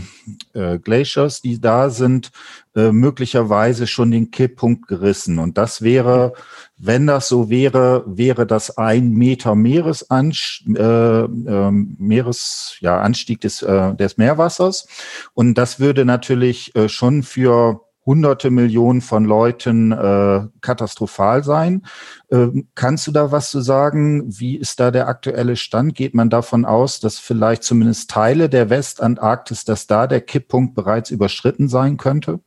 [0.54, 2.30] äh, Glaciers, die da sind,
[2.74, 5.38] äh, möglicherweise schon den Kipppunkt gerissen.
[5.38, 6.32] Und das wäre,
[6.78, 13.62] wenn das so wäre, wäre das ein Meter Meeresanstieg, äh, äh, Meeres, ja, Anstieg des,
[13.62, 14.88] äh, des Meerwassers.
[15.34, 21.82] Und das würde natürlich äh, schon für hunderte Millionen von Leuten äh, katastrophal sein.
[22.30, 24.24] Ähm, kannst du da was zu sagen?
[24.26, 25.94] Wie ist da der aktuelle Stand?
[25.94, 31.10] Geht man davon aus, dass vielleicht zumindest Teile der Westantarktis, dass da der Kipppunkt bereits
[31.10, 32.40] überschritten sein könnte?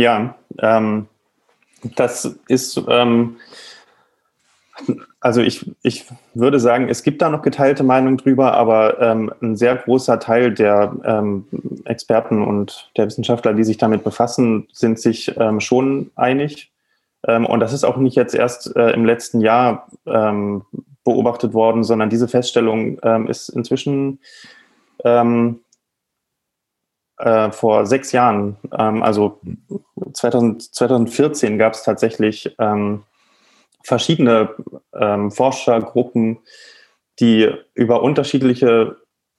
[0.00, 1.08] Ja, ähm,
[1.94, 3.36] das ist ähm,
[5.20, 9.56] also ich, ich würde sagen, es gibt da noch geteilte Meinungen drüber, aber ähm, ein
[9.56, 11.44] sehr großer Teil der ähm,
[11.84, 16.72] Experten und der Wissenschaftler, die sich damit befassen, sind sich ähm, schon einig.
[17.28, 19.86] Ähm, und das ist auch nicht jetzt erst äh, im letzten Jahr
[21.04, 24.18] beobachtet worden, sondern diese Feststellung ist inzwischen
[27.20, 29.40] äh, vor sechs Jahren, also
[30.12, 32.54] 2000, 2014 gab es tatsächlich
[33.82, 34.50] verschiedene
[34.94, 36.38] ähm, Forschergruppen,
[37.18, 38.96] die über unterschiedliche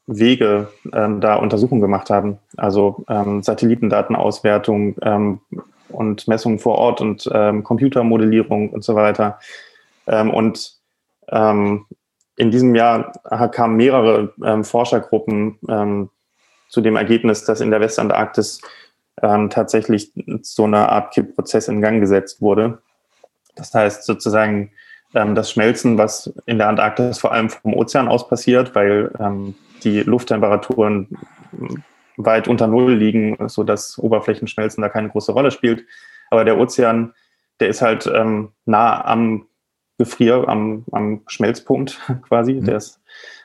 [0.07, 2.39] Wege ähm, da Untersuchungen gemacht haben.
[2.57, 5.39] Also ähm, Satellitendatenauswertung ähm,
[5.89, 9.39] und Messungen vor Ort und ähm, Computermodellierung und so weiter.
[10.07, 10.73] Ähm, und
[11.29, 11.85] ähm,
[12.37, 13.11] in diesem Jahr
[13.51, 16.09] kamen mehrere ähm, Forschergruppen ähm,
[16.69, 18.61] zu dem Ergebnis, dass in der Westantarktis
[19.21, 22.81] ähm, tatsächlich so eine Art Kippprozess in Gang gesetzt wurde.
[23.55, 24.71] Das heißt sozusagen
[25.13, 29.55] ähm, das Schmelzen, was in der Antarktis vor allem vom Ozean aus passiert, weil ähm,
[29.83, 31.17] die Lufttemperaturen
[32.17, 35.85] weit unter Null liegen, sodass Oberflächenschmelzen da keine große Rolle spielt.
[36.29, 37.13] Aber der Ozean,
[37.59, 39.47] der ist halt ähm, nah am
[39.97, 42.53] Gefrier, am, am Schmelzpunkt quasi.
[42.53, 42.65] Mhm.
[42.65, 42.99] Der ist,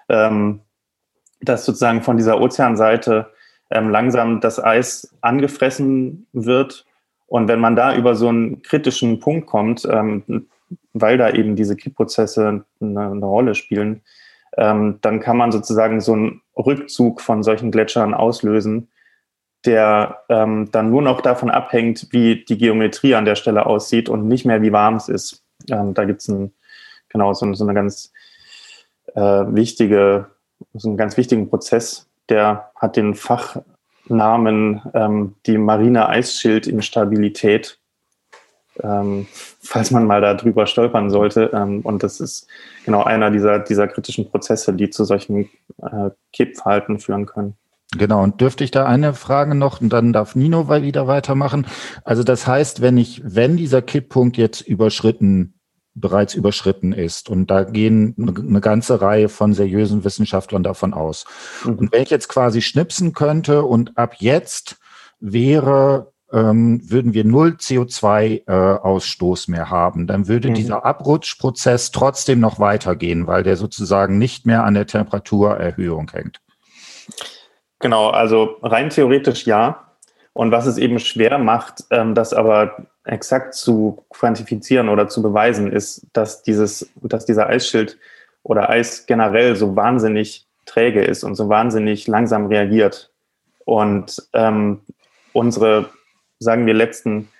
[0.09, 0.61] ähm,
[1.40, 3.31] dass sozusagen von dieser Ozeanseite
[3.70, 6.85] ähm, langsam das Eis angefressen wird.
[7.26, 10.46] Und wenn man da über so einen kritischen Punkt kommt, ähm,
[10.92, 14.02] weil da eben diese Kippprozesse eine, eine Rolle spielen,
[14.57, 18.88] ähm, dann kann man sozusagen so einen Rückzug von solchen Gletschern auslösen,
[19.64, 24.26] der ähm, dann nur noch davon abhängt, wie die Geometrie an der Stelle aussieht und
[24.29, 25.44] nicht mehr, wie warm es ist.
[25.70, 26.52] Ähm, da gibt es ein,
[27.09, 28.12] genau so, so, eine ganz
[29.14, 30.31] äh, wichtige,
[30.74, 37.79] so einen ganz wichtigen Prozess, der hat den Fachnamen ähm, die marine Eisschildinstabilität
[38.83, 39.27] ähm,
[39.61, 41.51] falls man mal da drüber stolpern sollte.
[41.53, 42.47] Ähm, und das ist
[42.85, 45.49] genau einer dieser, dieser kritischen Prozesse, die zu solchen
[45.83, 47.55] äh, Kippverhalten führen können.
[47.97, 51.67] Genau, und dürfte ich da eine Frage noch und dann darf Nino wieder weitermachen.
[52.05, 55.55] Also das heißt, wenn ich, wenn dieser Kipppunkt jetzt überschritten,
[55.97, 61.25] bereits überschritten ist und da gehen eine ganze Reihe von seriösen Wissenschaftlern davon aus.
[61.65, 61.75] Mhm.
[61.75, 64.77] Und wenn ich jetzt quasi schnipsen könnte und ab jetzt
[65.19, 70.07] wäre ähm, würden wir null CO2-Ausstoß äh, mehr haben.
[70.07, 70.55] Dann würde mhm.
[70.55, 76.41] dieser Abrutschprozess trotzdem noch weitergehen, weil der sozusagen nicht mehr an der Temperaturerhöhung hängt.
[77.79, 79.86] Genau, also rein theoretisch ja.
[80.37, 85.72] Und was es eben schwer macht, ähm, das aber exakt zu quantifizieren oder zu beweisen,
[85.72, 87.96] ist, dass dieses, dass dieser Eisschild
[88.42, 93.11] oder Eis generell so wahnsinnig träge ist und so wahnsinnig langsam reagiert.
[93.64, 94.81] Und ähm,
[95.33, 95.88] unsere
[96.38, 97.31] sagen wir, letzten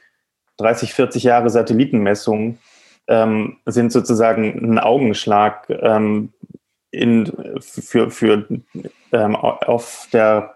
[0.57, 2.61] 30, 40 Jahre Satellitenmessungen
[3.09, 6.33] ähm, sind sozusagen ein Augenschlag ähm,
[6.93, 7.31] in,
[7.61, 8.47] für, für
[9.13, 10.55] ähm, auf der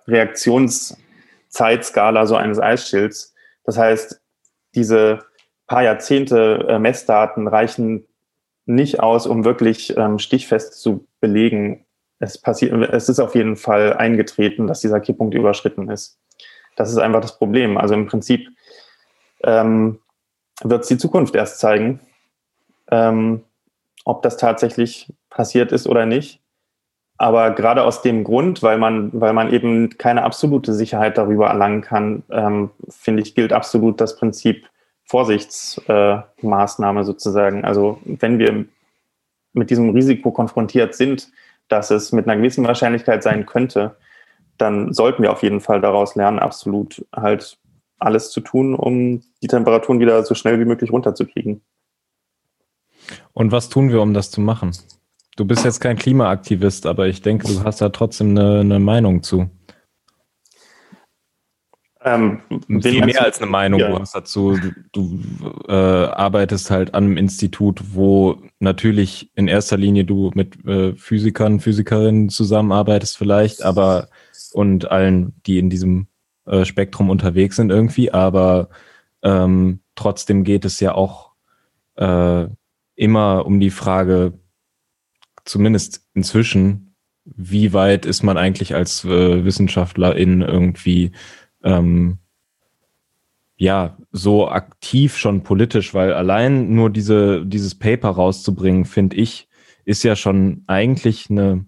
[1.50, 3.34] Reaktionszeitskala so eines Eisschilds.
[3.64, 4.20] Das heißt,
[4.74, 5.20] diese
[5.66, 8.06] paar Jahrzehnte äh, Messdaten reichen
[8.66, 11.86] nicht aus, um wirklich ähm, stichfest zu belegen,
[12.18, 16.18] es passiert, es ist auf jeden Fall eingetreten, dass dieser Kipppunkt überschritten ist.
[16.76, 17.78] Das ist einfach das Problem.
[17.78, 18.48] Also im Prinzip
[19.42, 20.00] ähm,
[20.62, 22.00] wird es die Zukunft erst zeigen,
[22.90, 23.42] ähm,
[24.04, 26.40] ob das tatsächlich passiert ist oder nicht.
[27.20, 31.82] Aber gerade aus dem Grund, weil man, weil man eben keine absolute Sicherheit darüber erlangen
[31.82, 34.66] kann, ähm, finde ich, gilt absolut das Prinzip
[35.04, 37.66] Vorsichtsmaßnahme äh, sozusagen.
[37.66, 38.64] Also wenn wir
[39.52, 41.30] mit diesem Risiko konfrontiert sind,
[41.68, 43.96] dass es mit einer gewissen Wahrscheinlichkeit sein könnte,
[44.56, 47.58] dann sollten wir auf jeden Fall daraus lernen, absolut halt
[47.98, 51.60] alles zu tun, um die Temperaturen wieder so schnell wie möglich runterzukriegen.
[53.34, 54.72] Und was tun wir, um das zu machen?
[55.40, 59.22] Du bist jetzt kein Klimaaktivist, aber ich denke, du hast da trotzdem eine, eine Meinung
[59.22, 59.48] zu.
[62.04, 62.42] Ähm,
[62.82, 64.02] Viel mehr als eine Meinung, ja.
[64.12, 65.18] dazu, du, du
[65.66, 71.58] äh, arbeitest halt an einem Institut, wo natürlich in erster Linie du mit äh, Physikern,
[71.58, 74.08] Physikerinnen zusammenarbeitest vielleicht, aber
[74.52, 76.06] und allen, die in diesem
[76.44, 78.68] äh, Spektrum unterwegs sind irgendwie, aber
[79.22, 81.30] ähm, trotzdem geht es ja auch
[81.96, 82.46] äh,
[82.94, 84.34] immer um die Frage,
[85.44, 91.12] zumindest inzwischen, wie weit ist man eigentlich als äh, Wissenschaftlerin irgendwie
[91.62, 92.18] ähm,
[93.56, 99.48] ja so aktiv schon politisch, weil allein nur diese dieses Paper rauszubringen, finde ich,
[99.84, 101.66] ist ja schon eigentlich eine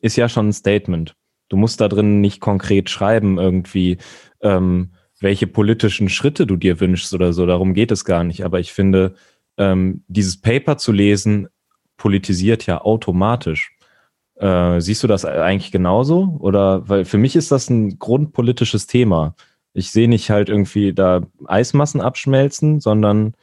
[0.00, 1.14] ist ja schon ein Statement.
[1.48, 3.98] Du musst da drin nicht konkret schreiben, irgendwie,
[4.40, 7.44] ähm, welche politischen Schritte du dir wünschst oder so.
[7.44, 8.44] Darum geht es gar nicht.
[8.44, 9.14] Aber ich finde,
[9.58, 11.48] ähm, dieses Paper zu lesen,
[12.00, 13.76] politisiert ja automatisch.
[14.36, 16.38] Äh, siehst du das eigentlich genauso?
[16.40, 19.34] Oder weil für mich ist das ein grundpolitisches Thema.
[19.74, 23.34] Ich sehe nicht halt irgendwie da Eismassen abschmelzen, sondern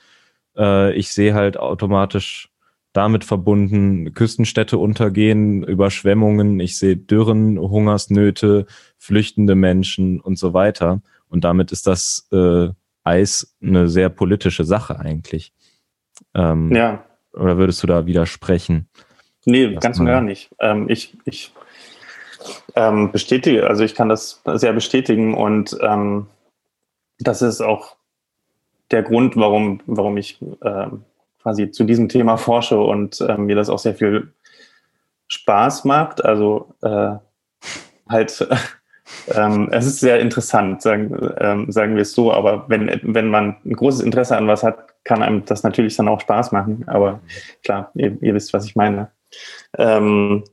[0.57, 2.49] äh, ich sehe halt automatisch
[2.93, 8.65] damit verbunden Küstenstädte untergehen, Überschwemmungen, ich sehe Dürren, Hungersnöte,
[8.97, 11.01] flüchtende Menschen und so weiter.
[11.29, 12.69] Und damit ist das äh,
[13.03, 15.53] Eis eine sehr politische Sache eigentlich.
[16.33, 17.06] Ähm, ja.
[17.37, 18.89] Oder würdest du da widersprechen?
[19.45, 20.49] Nee, ganz und gar nicht.
[20.59, 21.53] Ähm, ich, ich
[22.75, 26.27] ähm, bestätige, also ich kann das sehr bestätigen und ähm,
[27.19, 27.95] das ist auch
[28.91, 30.87] der Grund, warum, warum ich äh,
[31.41, 34.33] quasi zu diesem Thema forsche und äh, mir das auch sehr viel
[35.27, 36.23] Spaß macht.
[36.23, 37.15] Also äh,
[38.09, 38.47] halt,
[39.33, 43.57] ähm, es ist sehr interessant, sagen, ähm, sagen wir es so, aber wenn, wenn man
[43.65, 46.83] ein großes Interesse an was hat, kann einem das natürlich dann auch Spaß machen.
[46.87, 47.21] Aber
[47.63, 49.11] klar, ihr, ihr wisst, was ich meine.
[49.77, 50.43] Ähm,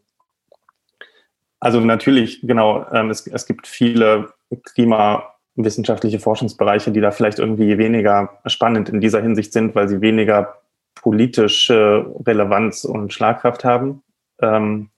[1.60, 4.32] also natürlich, genau, ähm, es, es gibt viele
[4.74, 10.58] klimawissenschaftliche Forschungsbereiche, die da vielleicht irgendwie weniger spannend in dieser Hinsicht sind, weil sie weniger
[10.94, 14.02] politische Relevanz und Schlagkraft haben.
[14.40, 14.90] Ähm,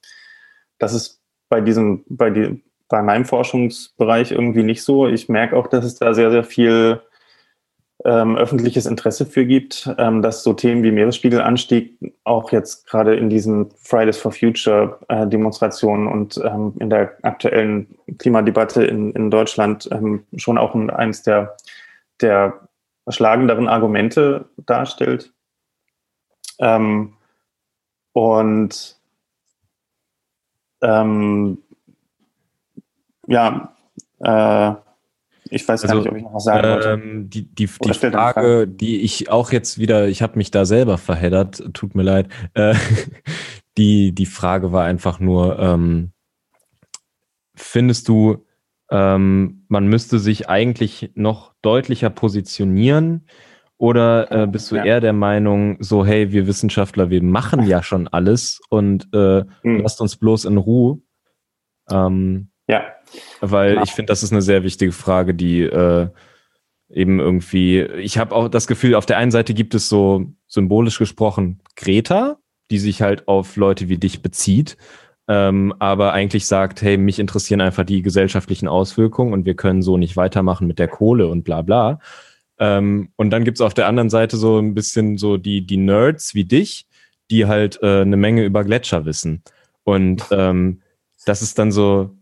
[0.77, 5.07] das ist bei diesem, bei, die, bei meinem Forschungsbereich irgendwie nicht so.
[5.07, 7.01] Ich merke auch, dass es da sehr, sehr viel
[8.05, 13.29] ähm, öffentliches Interesse für gibt, ähm, dass so Themen wie Meeresspiegelanstieg auch jetzt gerade in
[13.29, 19.89] diesen Fridays for Future äh, Demonstrationen und ähm, in der aktuellen Klimadebatte in, in Deutschland
[19.91, 21.57] ähm, schon auch ein, eines der,
[22.21, 22.67] der
[23.09, 25.33] schlagenderen Argumente darstellt.
[26.59, 27.13] Ähm,
[28.13, 28.97] und
[30.81, 31.57] ähm,
[33.27, 33.73] ja,
[34.19, 34.73] äh,
[35.49, 36.89] ich weiß also, gar nicht, ob ich noch was sagen wollte.
[36.89, 40.97] Ähm, die, die, die Frage, die ich auch jetzt wieder, ich habe mich da selber
[40.97, 42.27] verheddert, tut mir leid.
[42.53, 42.75] Äh,
[43.77, 46.11] die, die Frage war einfach nur, ähm,
[47.55, 48.45] findest du,
[48.89, 53.27] ähm, man müsste sich eigentlich noch deutlicher positionieren?
[53.79, 54.85] Oder äh, bist du ja.
[54.85, 59.81] eher der Meinung, so, hey, wir Wissenschaftler, wir machen ja schon alles und äh, hm.
[59.81, 60.99] lasst uns bloß in Ruhe?
[61.91, 62.81] Ähm, ja.
[63.41, 63.83] Weil genau.
[63.83, 66.07] ich finde, das ist eine sehr wichtige Frage, die äh,
[66.89, 70.97] eben irgendwie, ich habe auch das Gefühl, auf der einen Seite gibt es so symbolisch
[70.97, 72.37] gesprochen Greta,
[72.71, 74.77] die sich halt auf Leute wie dich bezieht,
[75.27, 79.97] ähm, aber eigentlich sagt, hey, mich interessieren einfach die gesellschaftlichen Auswirkungen und wir können so
[79.97, 81.99] nicht weitermachen mit der Kohle und bla bla.
[82.59, 86.33] Ähm, und dann gibt's auf der anderen Seite so ein bisschen so die, die Nerds
[86.33, 86.87] wie dich,
[87.29, 89.43] die halt äh, eine Menge über Gletscher wissen.
[89.83, 90.81] Und ähm,
[91.25, 92.15] das ist dann so,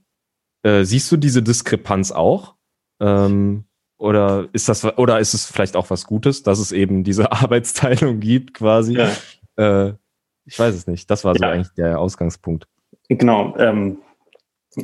[0.65, 2.55] äh, siehst du diese Diskrepanz auch?
[2.99, 3.65] Ähm,
[3.97, 8.19] oder ist das oder ist es vielleicht auch was Gutes, dass es eben diese Arbeitsteilung
[8.19, 8.97] gibt, quasi?
[8.97, 9.87] Ja.
[9.87, 9.93] Äh,
[10.45, 11.09] ich weiß es nicht.
[11.09, 11.51] Das war so ja.
[11.51, 12.67] eigentlich der Ausgangspunkt.
[13.09, 13.55] Genau.
[13.57, 13.99] Ähm,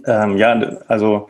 [0.06, 0.54] ähm, ja,
[0.88, 1.30] also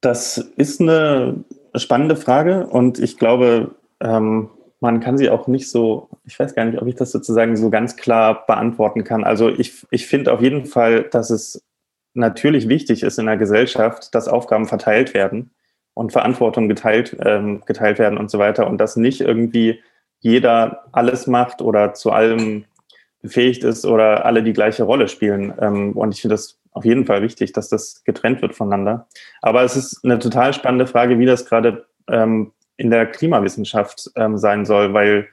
[0.00, 4.48] das ist eine spannende Frage und ich glaube, ähm,
[4.80, 7.68] man kann sie auch nicht so, ich weiß gar nicht, ob ich das sozusagen so
[7.68, 9.24] ganz klar beantworten kann.
[9.24, 11.62] Also ich, ich finde auf jeden Fall, dass es
[12.14, 15.50] natürlich wichtig ist in der Gesellschaft, dass Aufgaben verteilt werden
[15.94, 19.80] und Verantwortung geteilt, ähm, geteilt werden und so weiter und dass nicht irgendwie
[20.20, 22.64] jeder alles macht oder zu allem
[23.22, 25.52] befähigt ist oder alle die gleiche Rolle spielen.
[25.60, 29.08] Ähm, und ich finde das auf jeden Fall wichtig, dass das getrennt wird voneinander.
[29.42, 34.38] Aber es ist eine total spannende Frage, wie das gerade ähm, in der Klimawissenschaft ähm,
[34.38, 35.28] sein soll, weil,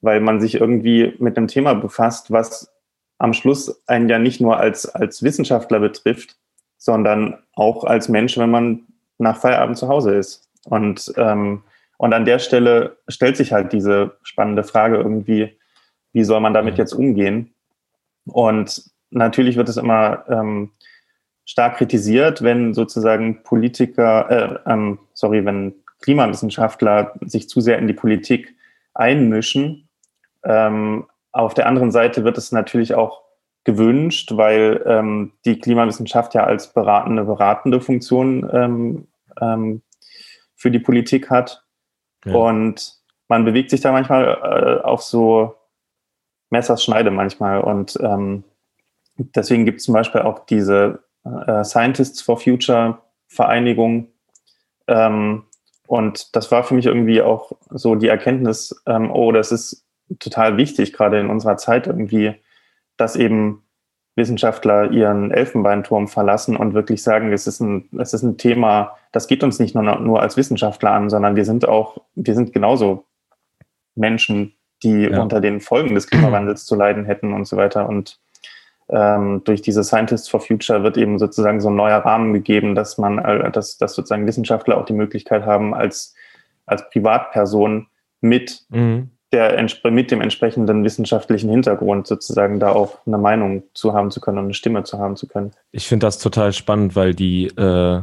[0.00, 2.72] weil man sich irgendwie mit einem Thema befasst, was
[3.18, 6.36] am Schluss einen ja nicht nur als, als Wissenschaftler betrifft,
[6.76, 8.86] sondern auch als Mensch, wenn man
[9.18, 10.48] nach Feierabend zu Hause ist.
[10.64, 11.62] Und, ähm,
[11.96, 15.56] und an der Stelle stellt sich halt diese spannende Frage irgendwie,
[16.12, 17.52] wie soll man damit jetzt umgehen?
[18.26, 20.70] Und natürlich wird es immer ähm,
[21.44, 27.94] stark kritisiert, wenn sozusagen Politiker, äh, ähm, sorry, wenn Klimawissenschaftler sich zu sehr in die
[27.94, 28.54] Politik
[28.94, 29.88] einmischen.
[30.44, 31.06] Ähm,
[31.38, 33.22] auf der anderen Seite wird es natürlich auch
[33.64, 39.08] gewünscht, weil ähm, die Klimawissenschaft ja als beratende, beratende Funktion ähm,
[39.40, 39.82] ähm,
[40.56, 41.64] für die Politik hat.
[42.24, 42.34] Ja.
[42.34, 42.94] Und
[43.28, 45.54] man bewegt sich da manchmal äh, auf so
[46.50, 47.60] Messerschneide manchmal.
[47.60, 48.42] Und ähm,
[49.16, 52.98] deswegen gibt es zum Beispiel auch diese äh, Scientists for Future
[53.28, 54.08] Vereinigung.
[54.86, 55.44] Ähm,
[55.86, 59.87] und das war für mich irgendwie auch so die Erkenntnis, ähm, oh, das ist
[60.18, 62.34] total wichtig, gerade in unserer Zeit irgendwie,
[62.96, 63.62] dass eben
[64.16, 69.28] Wissenschaftler ihren Elfenbeinturm verlassen und wirklich sagen, es ist ein, es ist ein Thema, das
[69.28, 73.04] geht uns nicht nur, nur als Wissenschaftler an, sondern wir sind auch, wir sind genauso
[73.94, 75.22] Menschen, die ja.
[75.22, 77.88] unter den Folgen des Klimawandels zu leiden hätten und so weiter.
[77.88, 78.20] Und
[78.88, 82.98] ähm, durch diese Scientists for Future wird eben sozusagen so ein neuer Rahmen gegeben, dass
[82.98, 83.16] man,
[83.52, 86.14] dass, dass sozusagen Wissenschaftler auch die Möglichkeit haben, als,
[86.66, 87.86] als Privatperson
[88.20, 89.10] mit mhm.
[89.32, 94.38] Der, mit dem entsprechenden wissenschaftlichen Hintergrund sozusagen da auch eine Meinung zu haben zu können
[94.38, 95.52] und eine Stimme zu haben zu können.
[95.70, 98.00] Ich finde das total spannend, weil die äh,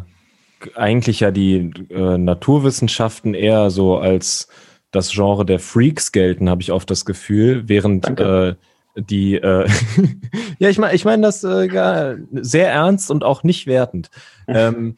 [0.76, 4.48] eigentlich ja die äh, Naturwissenschaften eher so als
[4.92, 8.56] das Genre der Freaks gelten, habe ich oft das Gefühl, während äh,
[8.96, 9.68] die, äh,
[10.60, 14.10] ja, ich meine, ich meine das äh, gar sehr ernst und auch nicht wertend.
[14.48, 14.96] ähm,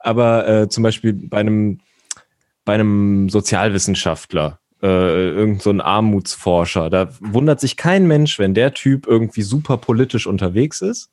[0.00, 1.80] aber äh, zum Beispiel bei einem,
[2.64, 8.74] bei einem Sozialwissenschaftler, äh, irgend so ein Armutsforscher, da wundert sich kein Mensch, wenn der
[8.74, 11.10] Typ irgendwie super politisch unterwegs ist.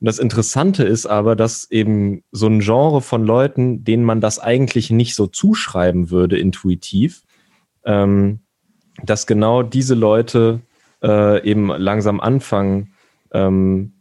[0.00, 4.38] Und das Interessante ist aber, dass eben so ein Genre von Leuten, denen man das
[4.38, 7.22] eigentlich nicht so zuschreiben würde, intuitiv,
[7.84, 8.40] ähm,
[9.02, 10.60] dass genau diese Leute
[11.02, 12.94] äh, eben langsam anfangen,
[13.32, 13.92] ähm,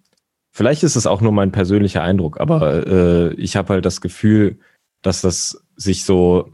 [0.52, 4.58] vielleicht ist es auch nur mein persönlicher Eindruck, aber äh, ich habe halt das Gefühl,
[5.02, 6.54] dass das sich so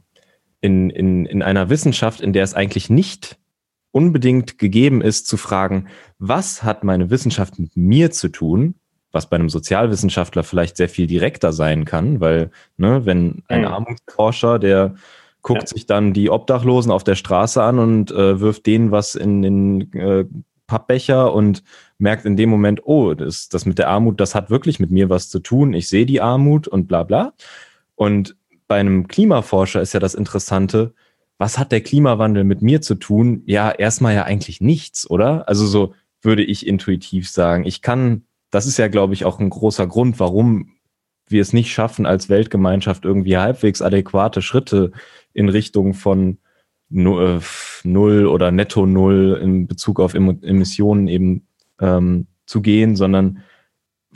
[0.65, 3.37] in, in, in einer Wissenschaft, in der es eigentlich nicht
[3.91, 5.87] unbedingt gegeben ist, zu fragen,
[6.17, 8.75] was hat meine Wissenschaft mit mir zu tun,
[9.11, 13.67] was bei einem Sozialwissenschaftler vielleicht sehr viel direkter sein kann, weil, ne, wenn ein mhm.
[13.67, 14.95] Armutsforscher, der
[15.43, 15.67] guckt ja.
[15.67, 19.93] sich dann die Obdachlosen auf der Straße an und äh, wirft denen was in den
[19.93, 20.25] äh,
[20.65, 21.63] Pappbecher und
[21.99, 25.09] merkt in dem Moment, oh, das, das mit der Armut, das hat wirklich mit mir
[25.09, 25.73] was zu tun.
[25.73, 27.33] Ich sehe die Armut und bla bla.
[27.93, 28.35] Und
[28.67, 30.93] bei einem Klimaforscher ist ja das Interessante,
[31.37, 33.43] was hat der Klimawandel mit mir zu tun?
[33.45, 35.47] Ja, erstmal ja eigentlich nichts, oder?
[35.47, 37.65] Also so würde ich intuitiv sagen.
[37.65, 40.71] Ich kann, das ist ja, glaube ich, auch ein großer Grund, warum
[41.27, 44.91] wir es nicht schaffen, als Weltgemeinschaft irgendwie halbwegs adäquate Schritte
[45.33, 46.37] in Richtung von
[46.91, 47.39] äh,
[47.83, 51.47] Null oder Netto Null in Bezug auf Emissionen eben
[51.81, 53.43] ähm, zu gehen, sondern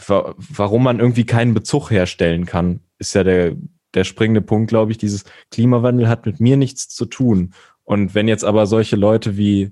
[0.08, 3.58] warum man irgendwie keinen Bezug herstellen kann, ist ja der,
[3.94, 4.98] der springende Punkt, glaube ich.
[4.98, 7.54] Dieses Klimawandel hat mit mir nichts zu tun.
[7.84, 9.72] Und wenn jetzt aber solche Leute wie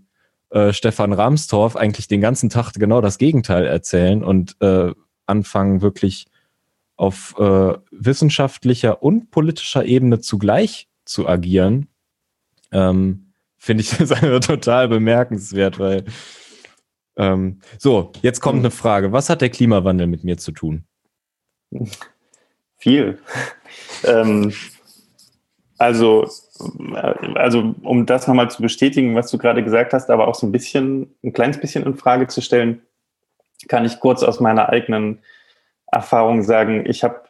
[0.49, 4.93] äh, Stefan Ramstorff eigentlich den ganzen Tag genau das Gegenteil erzählen und äh,
[5.25, 6.25] anfangen wirklich
[6.95, 11.87] auf äh, wissenschaftlicher und politischer Ebene zugleich zu agieren,
[12.71, 16.05] ähm, finde ich das einfach total bemerkenswert, weil
[17.17, 19.11] ähm, so, jetzt kommt eine Frage.
[19.11, 20.85] Was hat der Klimawandel mit mir zu tun?
[22.77, 23.19] Viel.
[24.03, 24.53] ähm,
[25.77, 26.27] also,
[27.35, 30.51] also, um das nochmal zu bestätigen, was du gerade gesagt hast, aber auch so ein
[30.51, 32.81] bisschen, ein kleines bisschen in Frage zu stellen,
[33.67, 35.19] kann ich kurz aus meiner eigenen
[35.91, 36.85] Erfahrung sagen.
[36.87, 37.27] Ich habe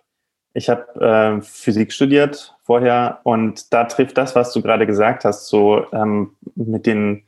[0.57, 5.49] ich habe äh, Physik studiert vorher und da trifft das, was du gerade gesagt hast,
[5.49, 7.25] so ähm, mit, den,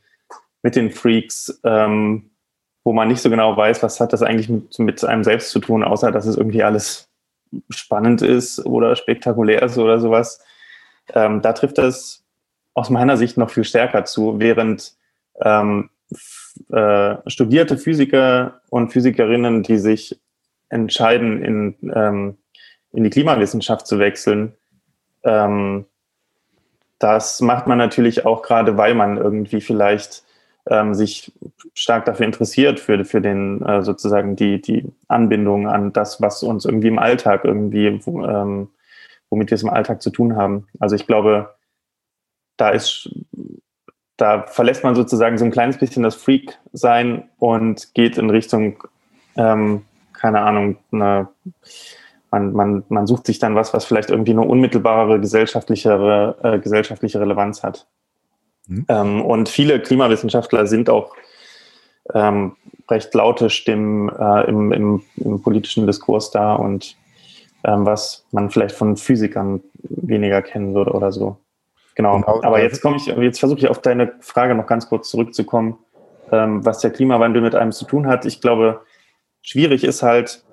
[0.62, 2.30] mit den Freaks, ähm,
[2.82, 5.60] wo man nicht so genau weiß, was hat das eigentlich mit, mit einem selbst zu
[5.60, 7.09] tun, außer dass es irgendwie alles
[7.70, 10.40] spannend ist oder spektakulär ist oder sowas.
[11.12, 12.24] Ähm, da trifft das
[12.74, 14.94] aus meiner Sicht noch viel stärker zu, während
[15.40, 15.90] ähm,
[16.70, 20.20] äh, studierte Physiker und Physikerinnen, die sich
[20.68, 22.36] entscheiden, in ähm,
[22.92, 24.54] in die Klimawissenschaft zu wechseln.
[25.22, 25.86] Ähm,
[26.98, 30.24] das macht man natürlich auch gerade, weil man irgendwie vielleicht
[30.70, 31.32] ähm, sich
[31.74, 36.64] stark dafür interessiert, für, für den äh, sozusagen die, die Anbindung an das, was uns
[36.64, 38.68] irgendwie im Alltag irgendwie, wo, ähm,
[39.28, 40.66] womit wir es im Alltag zu tun haben.
[40.78, 41.54] Also ich glaube,
[42.56, 43.10] da ist,
[44.16, 48.82] da verlässt man sozusagen so ein kleines bisschen das Freak-Sein und geht in Richtung,
[49.36, 51.28] ähm, keine Ahnung, eine
[52.30, 57.20] man, man, man sucht sich dann was, was vielleicht irgendwie eine unmittelbarere gesellschaftlichere, äh, gesellschaftliche
[57.20, 57.88] Relevanz hat.
[58.70, 58.86] Mhm.
[58.88, 61.14] Ähm, und viele Klimawissenschaftler sind auch
[62.14, 62.56] ähm,
[62.88, 66.96] recht laute Stimmen äh, im, im, im, politischen Diskurs da und
[67.64, 71.36] ähm, was man vielleicht von Physikern weniger kennen würde oder so.
[71.96, 72.20] Genau.
[72.20, 72.40] genau.
[72.42, 75.76] Aber jetzt komme ich, jetzt versuche ich auf deine Frage noch ganz kurz zurückzukommen,
[76.30, 78.24] ähm, was der Klimawandel mit einem zu tun hat.
[78.24, 78.80] Ich glaube,
[79.42, 80.44] schwierig ist halt,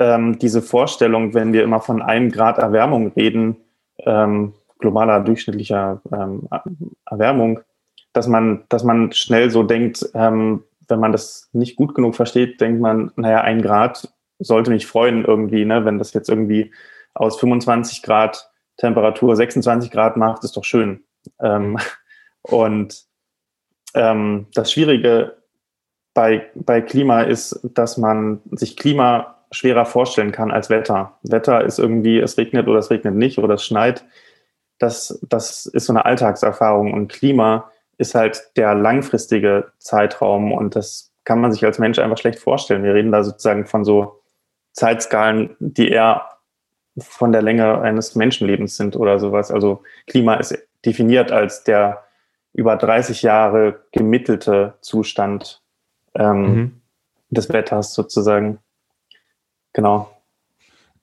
[0.00, 3.56] ähm, diese Vorstellung, wenn wir immer von einem Grad Erwärmung reden,
[3.98, 6.46] ähm, globaler durchschnittlicher ähm,
[7.06, 7.60] Erwärmung,
[8.12, 12.60] dass man, dass man schnell so denkt, ähm, wenn man das nicht gut genug versteht,
[12.60, 15.86] denkt man, naja, ein Grad sollte mich freuen irgendwie, ne?
[15.86, 16.72] wenn das jetzt irgendwie
[17.14, 21.04] aus 25 Grad Temperatur 26 Grad macht, ist doch schön.
[21.40, 21.78] Ähm,
[22.42, 23.04] und
[23.94, 25.38] ähm, das Schwierige
[26.12, 31.18] bei, bei Klima ist, dass man sich Klima schwerer vorstellen kann als Wetter.
[31.22, 34.04] Wetter ist irgendwie, es regnet oder es regnet nicht oder es schneit.
[34.78, 41.12] Das, das ist so eine Alltagserfahrung und Klima ist halt der langfristige Zeitraum und das
[41.24, 42.82] kann man sich als Mensch einfach schlecht vorstellen.
[42.82, 44.20] Wir reden da sozusagen von so
[44.72, 46.28] Zeitskalen, die eher
[46.98, 49.50] von der Länge eines Menschenlebens sind oder sowas.
[49.50, 52.04] Also Klima ist definiert als der
[52.52, 55.62] über 30 Jahre gemittelte Zustand
[56.14, 56.80] ähm, mhm.
[57.30, 58.58] des Wetters sozusagen.
[59.72, 60.13] Genau.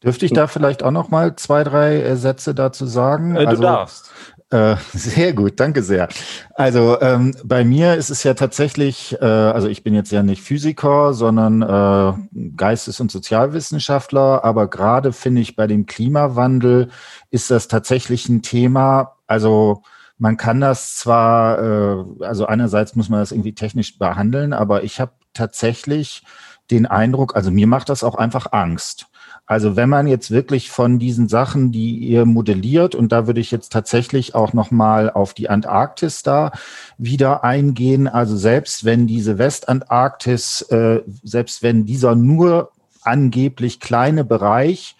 [0.03, 3.35] Dürfte ich da vielleicht auch noch mal zwei, drei äh, Sätze dazu sagen?
[3.35, 4.11] Äh, du also, darfst.
[4.49, 6.09] Äh, sehr gut, danke sehr.
[6.55, 10.41] Also ähm, bei mir ist es ja tatsächlich, äh, also ich bin jetzt ja nicht
[10.41, 16.89] Physiker, sondern äh, Geistes- und Sozialwissenschaftler, aber gerade finde ich bei dem Klimawandel
[17.29, 19.83] ist das tatsächlich ein Thema, also
[20.17, 24.99] man kann das zwar, äh, also einerseits muss man das irgendwie technisch behandeln, aber ich
[24.99, 26.23] habe tatsächlich
[26.69, 29.07] den Eindruck, also mir macht das auch einfach Angst.
[29.45, 33.51] Also wenn man jetzt wirklich von diesen Sachen, die ihr modelliert, und da würde ich
[33.51, 36.51] jetzt tatsächlich auch nochmal auf die Antarktis da
[36.97, 42.71] wieder eingehen, also selbst wenn diese Westantarktis, äh, selbst wenn dieser nur
[43.01, 44.95] angeblich kleine Bereich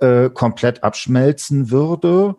[0.00, 2.36] äh, komplett abschmelzen würde,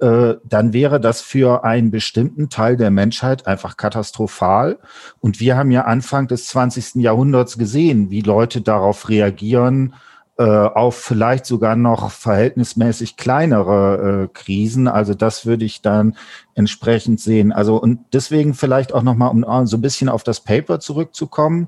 [0.00, 4.78] äh, dann wäre das für einen bestimmten Teil der Menschheit einfach katastrophal.
[5.20, 6.96] Und wir haben ja Anfang des 20.
[6.96, 9.94] Jahrhunderts gesehen, wie Leute darauf reagieren,
[10.38, 14.86] äh, auf vielleicht sogar noch verhältnismäßig kleinere äh, Krisen.
[14.86, 16.16] Also das würde ich dann
[16.54, 17.50] entsprechend sehen.
[17.52, 21.66] Also und deswegen vielleicht auch nochmal, um so ein bisschen auf das Paper zurückzukommen,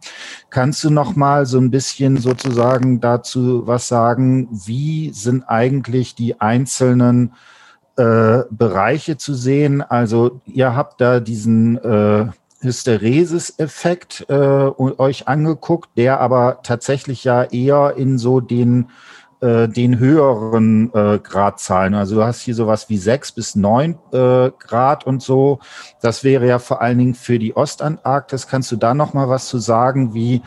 [0.51, 7.35] kannst du nochmal so ein bisschen sozusagen dazu was sagen, wie sind eigentlich die einzelnen
[7.97, 9.83] äh, Bereiche zu sehen.
[9.83, 12.29] Also ihr habt da diesen äh,
[12.61, 18.89] Hysteresis-Effekt äh, euch angeguckt, der aber tatsächlich ja eher in so den
[19.41, 21.95] äh, den höheren äh, Gradzahlen.
[21.95, 25.61] Also du hast hier sowas wie sechs bis neun äh, Grad und so.
[26.03, 28.49] Das wäre ja vor allen Dingen für die Ostantarktis.
[28.49, 30.43] Kannst du da noch mal was zu sagen, wie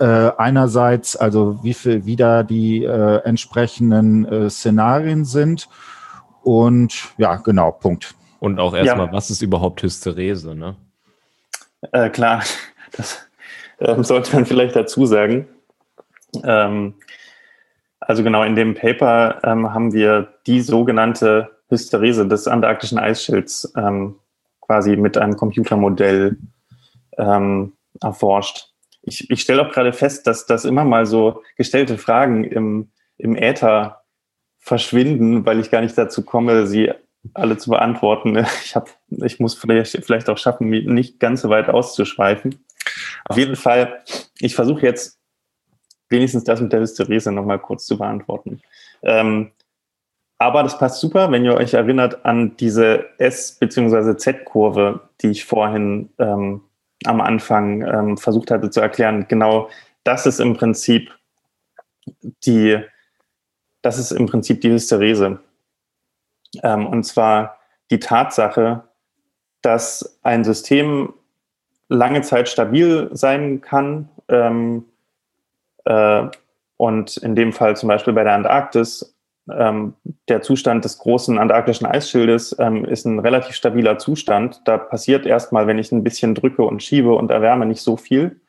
[0.00, 5.68] äh, einerseits, also wie viel wieder die äh, entsprechenden äh, Szenarien sind
[6.42, 8.16] und ja, genau, Punkt.
[8.40, 9.12] Und auch erstmal, ja.
[9.12, 10.74] was ist überhaupt Hysterese, ne?
[11.90, 12.42] Äh, klar,
[12.92, 13.28] das
[13.78, 15.48] äh, sollte man vielleicht dazu sagen.
[16.44, 16.94] Ähm,
[17.98, 24.16] also genau, in dem Paper ähm, haben wir die sogenannte Hysterese des antarktischen Eisschilds ähm,
[24.60, 26.36] quasi mit einem Computermodell
[27.18, 28.68] ähm, erforscht.
[29.02, 33.36] Ich, ich stelle auch gerade fest, dass das immer mal so gestellte Fragen im, im
[33.36, 34.02] Äther
[34.58, 36.92] verschwinden, weil ich gar nicht dazu komme, sie
[37.34, 38.44] alle zu beantworten.
[38.64, 42.64] Ich, hab, ich muss vielleicht, vielleicht auch schaffen, nicht ganz so weit auszuschweifen.
[43.24, 44.02] Auf jeden Fall,
[44.38, 45.18] ich versuche jetzt
[46.08, 48.60] wenigstens das mit der Hysterese nochmal kurz zu beantworten.
[49.02, 49.52] Ähm,
[50.38, 54.16] aber das passt super, wenn ihr euch erinnert an diese S- bzw.
[54.16, 56.62] Z-Kurve, die ich vorhin ähm,
[57.04, 59.26] am Anfang ähm, versucht hatte zu erklären.
[59.28, 59.68] Genau
[60.04, 61.12] das ist im Prinzip
[62.44, 62.78] die,
[63.82, 65.38] das ist im Prinzip die Hysterese.
[66.62, 67.58] Ähm, und zwar
[67.90, 68.84] die Tatsache,
[69.62, 71.14] dass ein System
[71.88, 74.84] lange Zeit stabil sein kann ähm,
[75.84, 76.24] äh,
[76.76, 79.14] und in dem Fall zum Beispiel bei der Antarktis,
[79.50, 79.94] ähm,
[80.28, 84.62] der Zustand des großen antarktischen Eisschildes ähm, ist ein relativ stabiler Zustand.
[84.64, 88.40] Da passiert erstmal, wenn ich ein bisschen drücke und schiebe und erwärme, nicht so viel.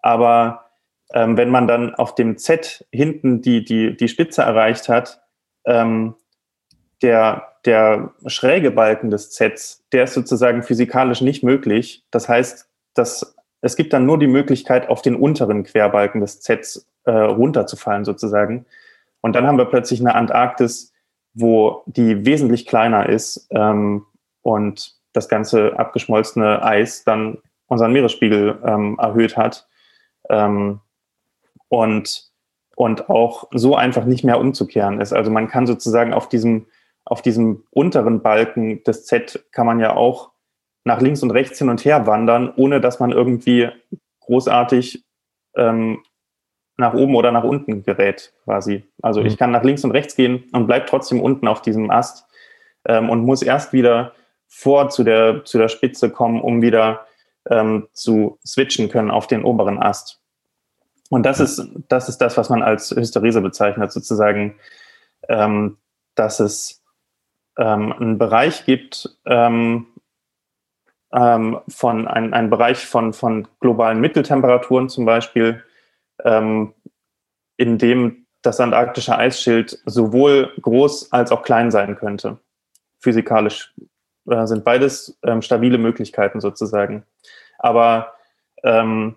[0.00, 0.70] Aber
[1.12, 5.22] ähm, wenn man dann auf dem Z hinten die, die, die Spitze erreicht hat,
[5.64, 6.14] ähm,
[7.02, 12.04] der, der schräge Balken des Zs, der ist sozusagen physikalisch nicht möglich.
[12.10, 16.86] Das heißt, dass es gibt dann nur die Möglichkeit, auf den unteren Querbalken des Zs
[17.04, 18.64] äh, runterzufallen sozusagen.
[19.20, 20.92] Und dann haben wir plötzlich eine Antarktis,
[21.34, 24.06] wo die wesentlich kleiner ist ähm,
[24.42, 29.68] und das ganze abgeschmolzene Eis dann unseren Meeresspiegel ähm, erhöht hat.
[30.28, 30.80] Ähm,
[31.70, 32.30] und,
[32.76, 35.12] und auch so einfach nicht mehr umzukehren ist.
[35.12, 36.66] Also man kann sozusagen auf diesem,
[37.10, 40.30] auf diesem unteren Balken des Z kann man ja auch
[40.84, 43.68] nach links und rechts hin und her wandern, ohne dass man irgendwie
[44.20, 45.04] großartig
[45.56, 46.04] ähm,
[46.76, 48.84] nach oben oder nach unten gerät, quasi.
[49.02, 49.26] Also mhm.
[49.26, 52.26] ich kann nach links und rechts gehen und bleib trotzdem unten auf diesem Ast
[52.84, 54.12] ähm, und muss erst wieder
[54.46, 57.06] vor zu der, zu der Spitze kommen, um wieder
[57.50, 60.22] ähm, zu switchen können auf den oberen Ast.
[61.08, 64.54] Und das ist, das ist das, was man als Hysterese bezeichnet, sozusagen,
[65.28, 65.76] ähm,
[66.14, 66.79] dass es
[67.60, 69.86] ähm, einen Bereich gibt, ähm,
[71.12, 75.62] ähm, von ein, ein Bereich von, von globalen Mitteltemperaturen zum Beispiel,
[76.24, 76.72] ähm,
[77.56, 82.38] in dem das antarktische Eisschild sowohl groß als auch klein sein könnte.
[83.00, 83.74] Physikalisch
[84.26, 87.04] äh, sind beides ähm, stabile Möglichkeiten sozusagen.
[87.58, 88.14] Aber
[88.62, 89.16] ähm,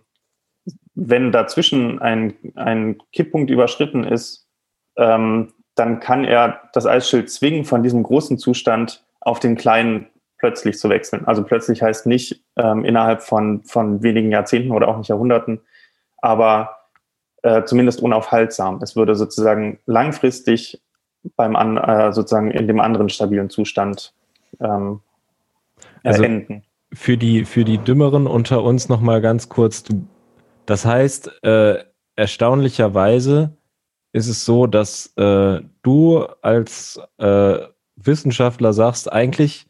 [0.95, 4.49] wenn dazwischen ein, ein Kipppunkt überschritten ist,
[4.97, 10.07] ähm, dann kann er das Eisschild zwingen, von diesem großen Zustand auf den kleinen
[10.37, 11.25] plötzlich zu wechseln.
[11.25, 15.61] Also plötzlich heißt nicht ähm, innerhalb von, von wenigen Jahrzehnten oder auch nicht Jahrhunderten,
[16.17, 16.77] aber
[17.43, 18.81] äh, zumindest unaufhaltsam.
[18.81, 20.81] Es würde sozusagen langfristig
[21.35, 24.13] beim an, äh, sozusagen in dem anderen stabilen Zustand
[24.59, 24.99] ähm,
[26.03, 26.63] also enden.
[26.93, 29.83] Für die, für die Dümmeren unter uns nochmal ganz kurz,
[30.65, 31.83] das heißt, äh,
[32.15, 33.55] erstaunlicherweise
[34.13, 37.57] ist es so, dass äh, du als äh,
[37.95, 39.67] Wissenschaftler sagst, eigentlich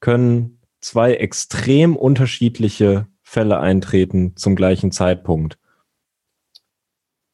[0.00, 5.58] können zwei extrem unterschiedliche Fälle eintreten zum gleichen Zeitpunkt.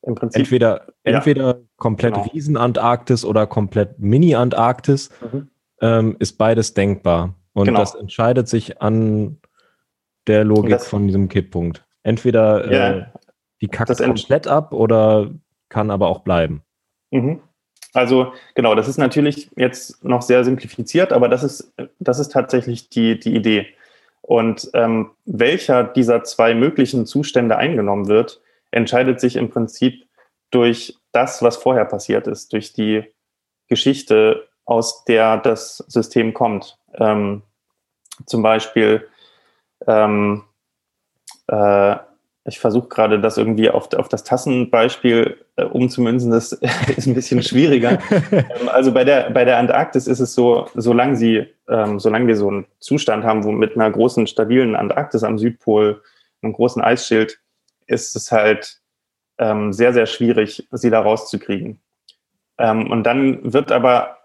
[0.03, 0.41] Im Prinzip.
[0.41, 1.17] Entweder, ja.
[1.17, 2.27] entweder komplett genau.
[2.27, 5.49] Riesenantarktis oder komplett Mini-Antarktis mhm.
[5.81, 7.35] ähm, ist beides denkbar.
[7.53, 7.81] Und genau.
[7.81, 9.39] das entscheidet sich an
[10.27, 11.85] der Logik das, von diesem Kipppunkt.
[12.03, 13.07] Entweder ja, äh,
[13.61, 15.31] die kackt komplett ab oder
[15.71, 16.63] kann aber auch bleiben.
[17.11, 17.41] Mhm.
[17.93, 22.89] Also genau, das ist natürlich jetzt noch sehr simplifiziert, aber das ist, das ist tatsächlich
[22.91, 23.67] die, die Idee.
[24.21, 28.41] Und ähm, welcher dieser zwei möglichen Zustände eingenommen wird,
[28.71, 30.07] entscheidet sich im Prinzip
[30.51, 33.05] durch das, was vorher passiert ist, durch die
[33.67, 36.79] Geschichte, aus der das System kommt.
[36.95, 37.43] Ähm,
[38.27, 39.09] zum Beispiel,
[39.87, 40.45] ähm,
[41.49, 41.97] äh,
[42.45, 46.53] ich versuche gerade das irgendwie auf, auf das Tassenbeispiel äh, umzumünzen, das
[46.97, 47.99] ist ein bisschen schwieriger.
[48.33, 52.37] ähm, also bei der, bei der Antarktis ist es so, solange sie, ähm, solange wir
[52.37, 56.03] so einen Zustand haben, wo mit einer großen, stabilen Antarktis am Südpol,
[56.43, 57.41] einem großen Eisschild,
[57.87, 58.81] ist es halt
[59.39, 61.81] ähm, sehr, sehr schwierig, sie da rauszukriegen.
[62.59, 64.17] Ähm, und dann wird aber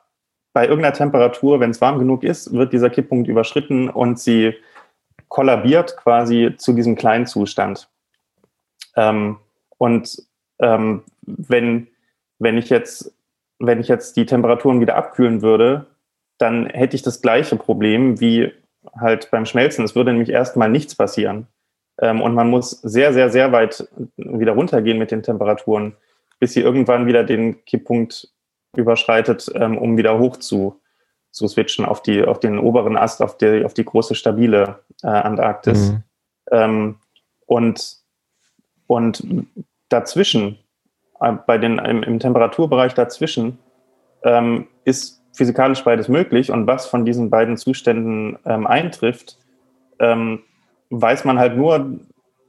[0.53, 4.53] bei irgendeiner Temperatur, wenn es warm genug ist, wird dieser Kipppunkt überschritten und sie
[5.27, 7.89] kollabiert quasi zu diesem kleinen Zustand.
[8.95, 9.37] Ähm,
[9.77, 10.21] und
[10.59, 11.87] ähm, wenn,
[12.39, 13.13] wenn, ich jetzt,
[13.59, 15.87] wenn ich jetzt die Temperaturen wieder abkühlen würde,
[16.37, 18.51] dann hätte ich das gleiche Problem wie
[18.95, 19.85] halt beim Schmelzen.
[19.85, 21.47] Es würde nämlich erstmal nichts passieren.
[21.99, 23.87] Ähm, und man muss sehr, sehr, sehr weit
[24.17, 25.95] wieder runtergehen mit den Temperaturen,
[26.39, 28.29] bis sie irgendwann wieder den Kipppunkt
[28.75, 30.81] überschreitet, ähm, um wieder hoch zu,
[31.31, 35.07] zu switchen auf, die, auf den oberen Ast, auf die, auf die große, stabile äh,
[35.07, 35.91] Antarktis.
[35.91, 36.03] Mhm.
[36.51, 36.95] Ähm,
[37.45, 37.97] und,
[38.87, 39.23] und
[39.89, 40.57] dazwischen,
[41.19, 43.57] äh, bei den, im, im, Temperaturbereich dazwischen,
[44.23, 46.51] ähm, ist physikalisch beides möglich.
[46.51, 49.37] Und was von diesen beiden Zuständen ähm, eintrifft,
[49.99, 50.39] ähm,
[50.89, 51.99] weiß man halt nur,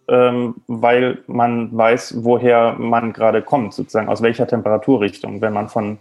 [0.08, 5.40] ähm, weil man weiß, woher man gerade kommt, sozusagen aus welcher Temperaturrichtung.
[5.40, 5.98] Wenn man von,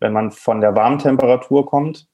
[0.00, 2.08] wenn man von der Warmtemperatur kommt,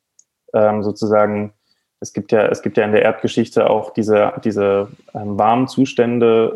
[0.52, 1.52] ähm, sozusagen,
[2.00, 6.54] es gibt ja, es gibt ja in der Erdgeschichte auch diese, diese ähm, warmen Zustände,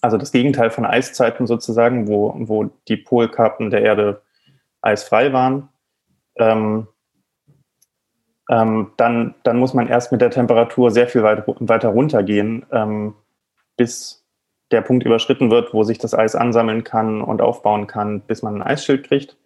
[0.00, 4.22] also das Gegenteil von Eiszeiten sozusagen, wo, wo die Polkarten der Erde
[4.80, 5.68] eisfrei waren.
[6.36, 6.86] Ähm,
[8.48, 13.14] ähm, dann, dann muss man erst mit der Temperatur sehr viel weit, weiter runtergehen, ähm,
[13.76, 14.24] bis
[14.70, 18.56] der Punkt überschritten wird, wo sich das Eis ansammeln kann und aufbauen kann, bis man
[18.56, 19.36] ein Eisschild kriegt.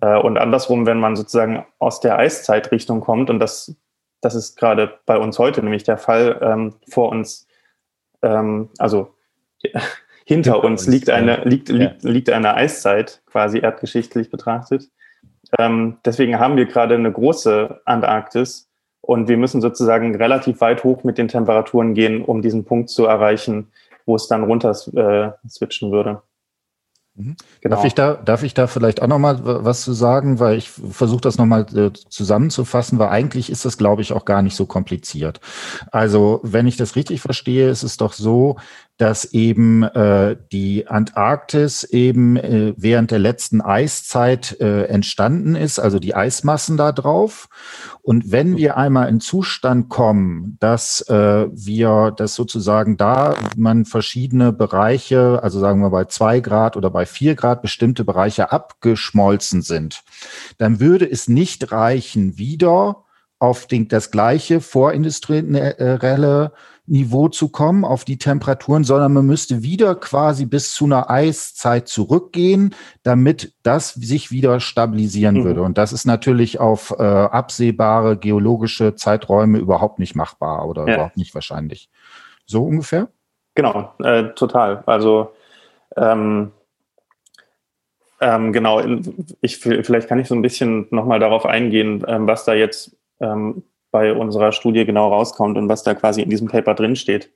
[0.00, 3.74] Äh, und andersrum, wenn man sozusagen aus der Eiszeitrichtung kommt, und das,
[4.20, 7.46] das ist gerade bei uns heute nämlich der Fall, ähm, vor uns,
[8.22, 9.13] ähm, also
[10.24, 14.88] hinter uns liegt eine, liegt, liegt, liegt eine Eiszeit, quasi erdgeschichtlich betrachtet.
[15.58, 18.68] Ähm, deswegen haben wir gerade eine große Antarktis
[19.00, 23.04] und wir müssen sozusagen relativ weit hoch mit den Temperaturen gehen, um diesen Punkt zu
[23.04, 23.68] erreichen,
[24.06, 26.22] wo es dann runter äh, switchen würde.
[27.16, 27.36] Mhm.
[27.60, 27.76] Genau.
[27.76, 31.20] Darf, ich da, darf ich da vielleicht auch nochmal was zu sagen, weil ich versuche
[31.20, 35.40] das nochmal äh, zusammenzufassen, weil eigentlich ist das, glaube ich, auch gar nicht so kompliziert.
[35.92, 38.56] Also, wenn ich das richtig verstehe, ist es doch so,
[38.96, 45.98] dass eben äh, die Antarktis eben äh, während der letzten Eiszeit äh, entstanden ist, also
[45.98, 47.48] die Eismassen da drauf.
[48.02, 54.52] Und wenn wir einmal in Zustand kommen, dass äh, wir das sozusagen da man verschiedene
[54.52, 60.04] Bereiche, also sagen wir bei zwei Grad oder bei vier Grad bestimmte Bereiche abgeschmolzen sind,
[60.58, 63.04] dann würde es nicht reichen, wieder
[63.40, 66.52] auf den, das gleiche vorindustrielle
[66.86, 71.88] Niveau zu kommen, auf die Temperaturen, sondern man müsste wieder quasi bis zu einer Eiszeit
[71.88, 75.44] zurückgehen, damit das sich wieder stabilisieren mhm.
[75.44, 75.62] würde.
[75.62, 80.94] Und das ist natürlich auf äh, absehbare geologische Zeiträume überhaupt nicht machbar oder ja.
[80.94, 81.88] überhaupt nicht wahrscheinlich.
[82.44, 83.08] So ungefähr?
[83.54, 84.82] Genau, äh, total.
[84.84, 85.32] Also
[85.96, 86.52] ähm,
[88.20, 88.82] ähm, genau,
[89.40, 93.62] ich, vielleicht kann ich so ein bisschen nochmal darauf eingehen, ähm, was da jetzt ähm,
[93.94, 97.30] bei unserer Studie genau rauskommt und was da quasi in diesem Paper drinsteht.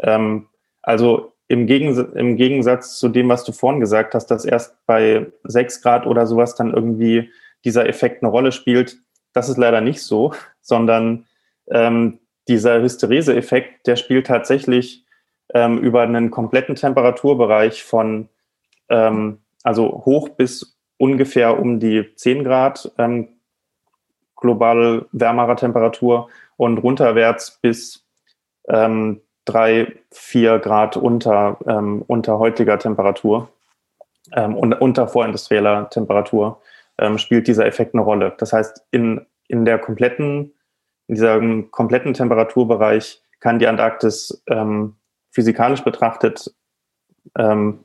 [0.00, 0.48] Ähm,
[0.82, 5.28] also im, Gegens im Gegensatz zu dem, was du vorhin gesagt hast, dass erst bei
[5.44, 7.30] 6 Grad oder sowas dann irgendwie
[7.64, 8.98] dieser Effekt eine Rolle spielt,
[9.34, 11.26] das ist leider nicht so, sondern
[11.70, 15.04] ähm, dieser Hysterese-Effekt, der spielt tatsächlich
[15.54, 18.28] ähm, über einen kompletten Temperaturbereich von,
[18.88, 23.28] ähm, also hoch bis ungefähr um die 10 Grad, ähm,
[24.40, 28.06] global wärmerer Temperatur und runterwärts bis
[28.68, 33.48] ähm, drei, vier Grad unter, ähm, unter heutiger Temperatur
[34.32, 36.60] ähm, und unter vorindustrieller Temperatur
[36.98, 38.34] ähm, spielt dieser Effekt eine Rolle.
[38.38, 40.52] Das heißt, in, in der kompletten,
[41.06, 44.96] in diesem kompletten Temperaturbereich kann die Antarktis ähm,
[45.30, 46.54] physikalisch betrachtet
[47.38, 47.84] ähm,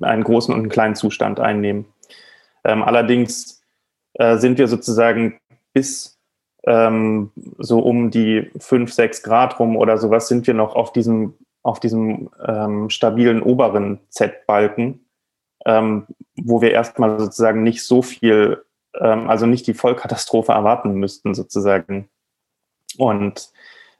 [0.00, 1.86] einen großen und einen kleinen Zustand einnehmen.
[2.64, 3.62] Ähm, allerdings
[4.14, 5.40] äh, sind wir sozusagen
[5.72, 6.18] bis
[6.64, 11.34] ähm, so um die 5, 6 Grad rum oder sowas sind wir noch auf diesem,
[11.62, 15.04] auf diesem ähm, stabilen oberen Z-Balken,
[15.66, 16.06] ähm,
[16.36, 18.64] wo wir erstmal sozusagen nicht so viel,
[18.98, 22.08] ähm, also nicht die Vollkatastrophe erwarten müssten sozusagen.
[22.96, 23.50] Und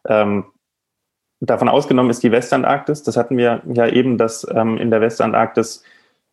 [0.06, 0.44] ähm,
[1.40, 3.02] davon ausgenommen ist die Westantarktis.
[3.02, 5.84] Das hatten wir ja eben, dass ähm, in der Westantarktis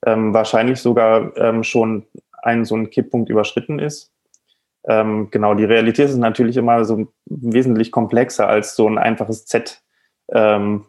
[0.01, 2.05] wahrscheinlich sogar schon
[2.41, 4.13] ein so ein Kipppunkt überschritten ist.
[4.87, 9.81] Ähm, genau, die Realität ist natürlich immer so wesentlich komplexer als so ein einfaches Z,
[10.31, 10.85] ähm,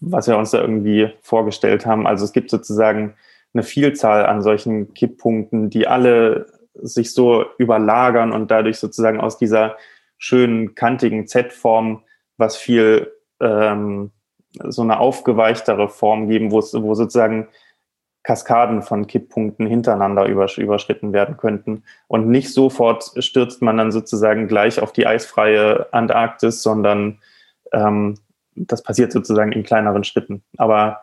[0.00, 2.06] was wir uns da irgendwie vorgestellt haben.
[2.06, 3.14] Also es gibt sozusagen
[3.54, 9.76] eine Vielzahl an solchen Kipppunkten, die alle sich so überlagern und dadurch sozusagen aus dieser
[10.18, 12.02] schönen kantigen Z-Form
[12.38, 14.10] was viel ähm,
[14.64, 17.48] so eine aufgeweichtere Form geben, wo, sozusagen
[18.22, 21.82] Kaskaden von Kipppunkten hintereinander übersch überschritten werden könnten.
[22.06, 27.18] Und nicht sofort stürzt man dann sozusagen gleich auf die eisfreie Antarktis, sondern
[27.72, 28.14] ähm,
[28.54, 30.42] das passiert sozusagen in kleineren Schritten.
[30.56, 31.00] Aber,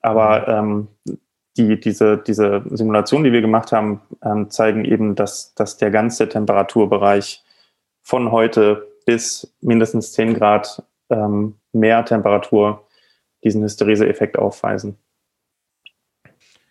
[0.00, 0.88] aber ähm,
[1.56, 6.28] die, diese, diese Simulationen, die wir gemacht haben, ähm, zeigen eben, dass, dass der ganze
[6.28, 7.42] Temperaturbereich
[8.02, 12.86] von heute bis mindestens 10 Grad ähm, mehr Temperatur
[13.44, 14.98] diesen Hysterese-Effekt aufweisen.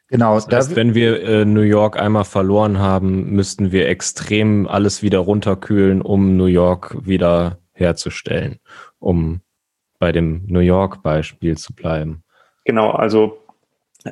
[0.08, 0.36] Genau.
[0.36, 5.01] Das heißt, da wenn wir äh, New York einmal verloren haben, müssten wir extrem alles
[5.01, 8.60] wieder runterkühlen, um New York wieder herzustellen,
[8.99, 9.41] um
[9.99, 12.24] bei dem New York-Beispiel zu bleiben.
[12.66, 13.38] Genau, also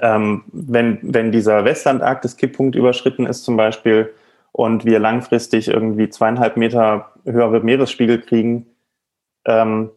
[0.01, 4.11] ähm, wenn, wenn dieser Westlandarktis-Kipppunkt überschritten ist zum Beispiel
[4.51, 8.65] und wir langfristig irgendwie zweieinhalb Meter höhere Meeresspiegel kriegen,
[9.45, 9.91] ähm,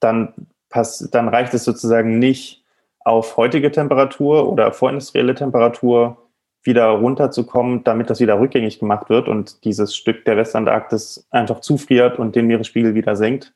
[0.00, 0.34] dann,
[0.70, 2.64] pass, dann reicht es sozusagen nicht,
[3.00, 6.16] auf heutige Temperatur oder vorindustrielle Temperatur
[6.62, 12.18] wieder runterzukommen, damit das wieder rückgängig gemacht wird und dieses Stück der Westantarktis einfach zufriert
[12.18, 13.54] und den Meeresspiegel wieder senkt,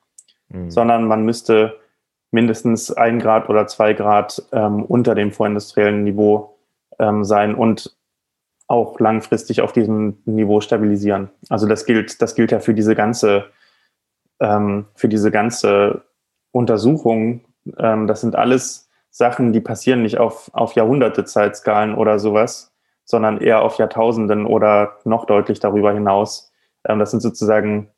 [0.49, 0.71] mhm.
[0.71, 1.79] sondern man müsste
[2.31, 6.57] mindestens ein Grad oder zwei Grad ähm, unter dem vorindustriellen Niveau
[6.99, 7.95] ähm, sein und
[8.69, 11.29] auch langfristig auf diesem Niveau stabilisieren.
[11.51, 13.45] Also das gilt, das gilt ja für diese ganze,
[14.41, 16.03] ähm, für diese ganze
[16.53, 17.43] Untersuchung.
[17.77, 22.73] Ähm, das sind alles Sachen, die passieren nicht auf, auf Jahrhunderte Zeitskalen oder sowas,
[23.05, 26.51] sondern eher auf Jahrtausenden oder noch deutlich darüber hinaus.
[26.89, 27.91] Ähm, das sind sozusagen,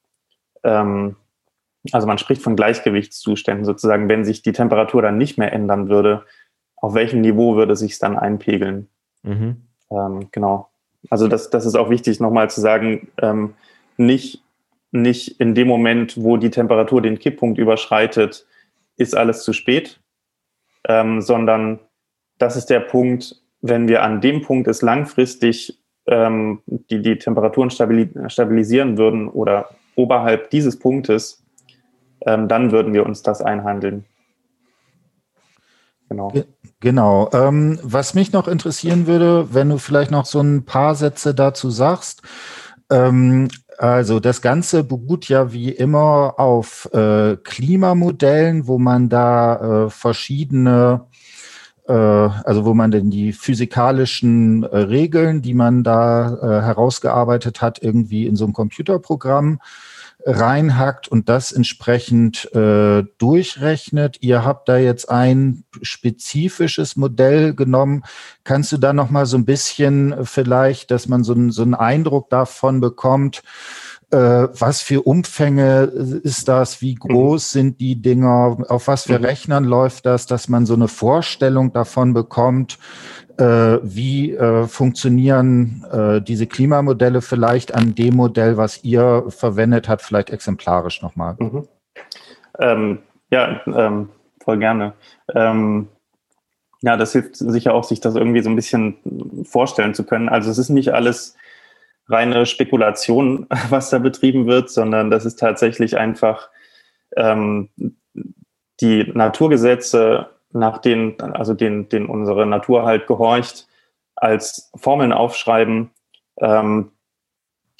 [0.65, 1.17] ähm,
[1.93, 6.25] also man spricht von Gleichgewichtszuständen sozusagen, wenn sich die Temperatur dann nicht mehr ändern würde,
[6.77, 8.89] auf welchem Niveau würde sich es dann einpegeln?
[9.23, 9.62] Mhm.
[9.93, 10.69] Ähm, genau.
[11.11, 13.55] Also das, das ist auch wichtig, nochmal zu sagen, ähm,
[13.97, 14.43] nicht,
[14.91, 18.47] nicht in dem Moment, wo die Temperatur den Kipppunkt überschreitet,
[18.97, 20.01] ist alles zu spät,
[20.89, 21.80] ähm, sondern
[22.39, 27.70] das ist der Punkt, wenn wir an dem Punkt es langfristig ähm, die, die Temperaturen
[27.70, 31.45] stabilisieren würden oder oberhalb dieses Punktes,
[32.26, 34.05] ähm, dann würden wir uns das einhandeln.
[36.09, 36.32] Genau.
[36.80, 37.30] Genau.
[37.32, 41.70] Ähm, was mich noch interessieren würde, wenn du vielleicht noch so ein paar Sätze dazu
[41.70, 42.22] sagst.
[42.91, 43.49] Ähm,
[43.79, 51.07] also das Ganze beruht ja wie immer auf äh, Klimamodellen, wo man da äh, verschiedene,
[51.89, 57.83] äh, also wo man denn die physikalischen äh, Regeln, die man da äh, herausgearbeitet hat,
[57.83, 59.61] irgendwie in so einem Computerprogramm
[60.27, 64.16] reinhackt und das entsprechend äh, durchrechnet.
[64.20, 68.05] Ihr habt da jetzt ein spezifisches Modell genommen.
[68.43, 71.75] Kannst du da noch mal so ein bisschen vielleicht, dass man so, ein, so einen
[71.75, 73.43] Eindruck davon bekommt,
[74.15, 75.83] was für Umfänge
[76.23, 76.81] ist das?
[76.81, 77.59] Wie groß mhm.
[77.59, 78.59] sind die Dinger?
[78.69, 79.25] Auf was für mhm.
[79.25, 80.27] Rechnern läuft das?
[80.27, 82.79] Dass man so eine Vorstellung davon bekommt,
[83.39, 90.03] äh, wie äh, funktionieren äh, diese Klimamodelle vielleicht an dem Modell, was ihr verwendet habt,
[90.03, 91.37] vielleicht exemplarisch nochmal?
[91.39, 91.69] Mhm.
[92.61, 92.99] Ähm,
[93.31, 94.11] ja, ähm,
[94.43, 94.93] voll gerne.
[95.35, 95.89] Ähm,
[96.83, 98.97] ja, das hilft sicher auch, sich das irgendwie so ein bisschen
[99.45, 100.29] vorstellen zu können.
[100.29, 101.35] Also es ist nicht alles
[102.09, 106.49] reine Spekulation, was da betrieben wird, sondern das ist tatsächlich einfach
[107.17, 107.69] ähm,
[108.81, 113.67] die Naturgesetze nach denen, also den, den unsere Natur halt gehorcht,
[114.15, 115.91] als Formeln aufschreiben,
[116.39, 116.93] ähm,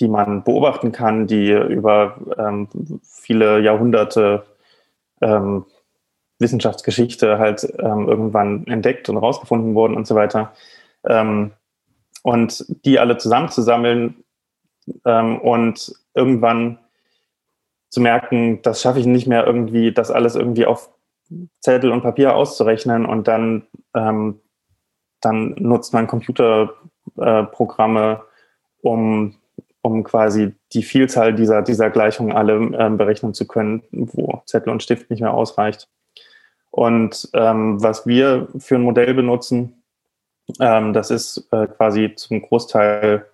[0.01, 2.68] die man beobachten kann, die über ähm,
[3.03, 4.45] viele Jahrhunderte
[5.20, 5.66] ähm,
[6.41, 10.53] Wissenschaftsgeschichte halt ähm, irgendwann entdeckt und rausgefunden wurden und so weiter.
[11.05, 11.53] Ähm,
[12.25, 14.25] und die alle zusammenzusammeln
[15.05, 16.79] ähm, und irgendwann
[17.91, 20.89] zu merken, das schaffe ich nicht mehr irgendwie, das alles irgendwie auf
[21.61, 24.41] Zettel und Papier auszurechnen und dann, ähm,
[25.20, 28.18] dann nutzt man Computerprogramme, äh,
[28.81, 29.35] um,
[29.83, 34.83] um quasi die Vielzahl dieser, dieser Gleichungen alle ähm, berechnen zu können, wo Zettel und
[34.83, 35.91] Stift nicht mehr ausreicht.
[36.70, 39.84] Und ähm, was wir für ein Modell benutzen,
[40.61, 43.26] ähm, das ist äh, quasi zum Großteil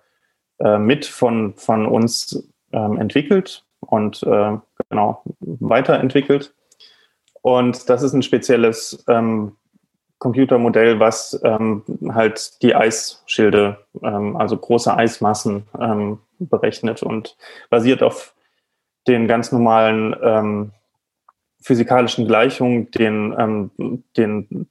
[0.59, 4.57] äh, mit von, von uns ähm, entwickelt und äh,
[4.89, 6.53] genau weiterentwickelt.
[7.41, 9.57] Und das ist ein spezielles ähm,
[10.19, 17.35] Computermodell, was ähm, halt die Eisschilde, ähm, also große Eismassen ähm, berechnet und
[17.69, 18.35] basiert auf
[19.07, 20.71] den ganz normalen
[21.59, 23.71] physikalischen Gleichungen, den,
[24.15, 24.69] den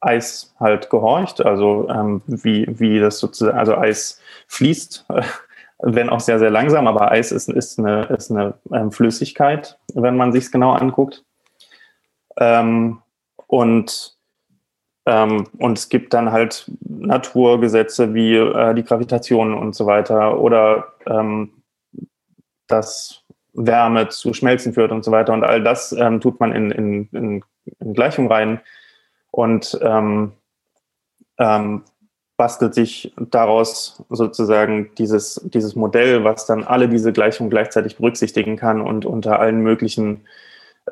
[0.00, 5.06] Eis halt gehorcht, also ähm, wie, wie das sozusagen, also Eis fließt,
[5.80, 10.16] wenn auch sehr, sehr langsam, aber Eis ist, ist eine, ist eine ähm, Flüssigkeit, wenn
[10.16, 11.24] man sich es genau anguckt.
[12.36, 12.98] Ähm,
[13.46, 14.16] und,
[15.06, 20.92] ähm, und es gibt dann halt Naturgesetze wie äh, die Gravitation und so weiter oder
[21.06, 21.62] ähm,
[22.66, 23.24] dass
[23.54, 25.32] Wärme zu Schmelzen führt und so weiter.
[25.32, 27.44] Und all das ähm, tut man in, in, in,
[27.80, 28.60] in Gleichung rein
[29.38, 30.32] und ähm,
[31.38, 31.82] ähm,
[32.36, 38.80] bastelt sich daraus sozusagen dieses, dieses Modell, was dann alle diese Gleichungen gleichzeitig berücksichtigen kann
[38.80, 40.26] und unter allen möglichen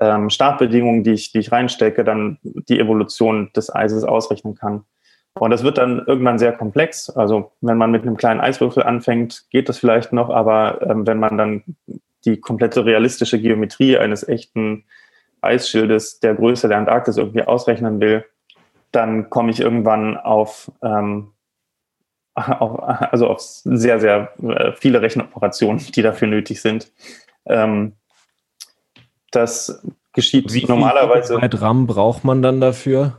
[0.00, 4.84] ähm, Startbedingungen, die ich, die ich reinstecke, dann die Evolution des Eises ausrechnen kann.
[5.34, 7.10] Und das wird dann irgendwann sehr komplex.
[7.10, 11.18] Also wenn man mit einem kleinen Eiswürfel anfängt, geht das vielleicht noch, aber ähm, wenn
[11.18, 11.64] man dann
[12.24, 14.84] die komplette realistische Geometrie eines echten
[15.40, 18.24] Eisschildes der Größe der Antarktis irgendwie ausrechnen will,
[18.92, 21.32] dann komme ich irgendwann auf, ähm,
[22.34, 26.92] auf, also auf sehr, sehr äh, viele Rechenoperationen, die dafür nötig sind.
[27.46, 27.94] Ähm,
[29.30, 29.82] das
[30.12, 31.36] geschieht Wie normalerweise.
[31.36, 33.18] Wie viel RAM braucht man dann dafür?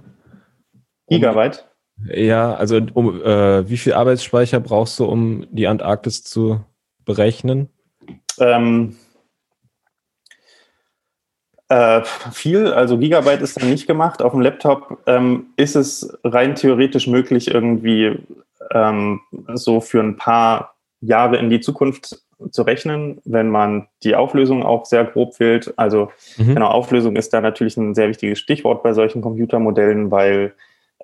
[1.07, 1.65] Gigabyte?
[2.05, 6.63] Ja, also um, äh, wie viel Arbeitsspeicher brauchst du, um die Antarktis zu
[7.05, 7.69] berechnen?
[8.39, 8.95] Ähm,
[11.69, 12.01] äh,
[12.31, 14.21] viel, also Gigabyte ist dann nicht gemacht.
[14.21, 18.19] Auf dem Laptop ähm, ist es rein theoretisch möglich, irgendwie
[18.71, 19.21] ähm,
[19.53, 24.85] so für ein paar Jahre in die Zukunft zu rechnen, wenn man die Auflösung auch
[24.85, 25.73] sehr grob wählt.
[25.77, 26.53] Also mhm.
[26.53, 30.53] genau, Auflösung ist da natürlich ein sehr wichtiges Stichwort bei solchen Computermodellen, weil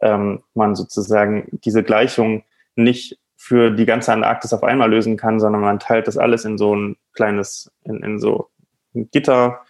[0.01, 2.43] ähm, man sozusagen diese Gleichung
[2.75, 6.57] nicht für die ganze Antarktis auf einmal lösen kann, sondern man teilt das alles in
[6.57, 8.49] so ein kleines, in, in so
[8.95, 9.61] ein Gitter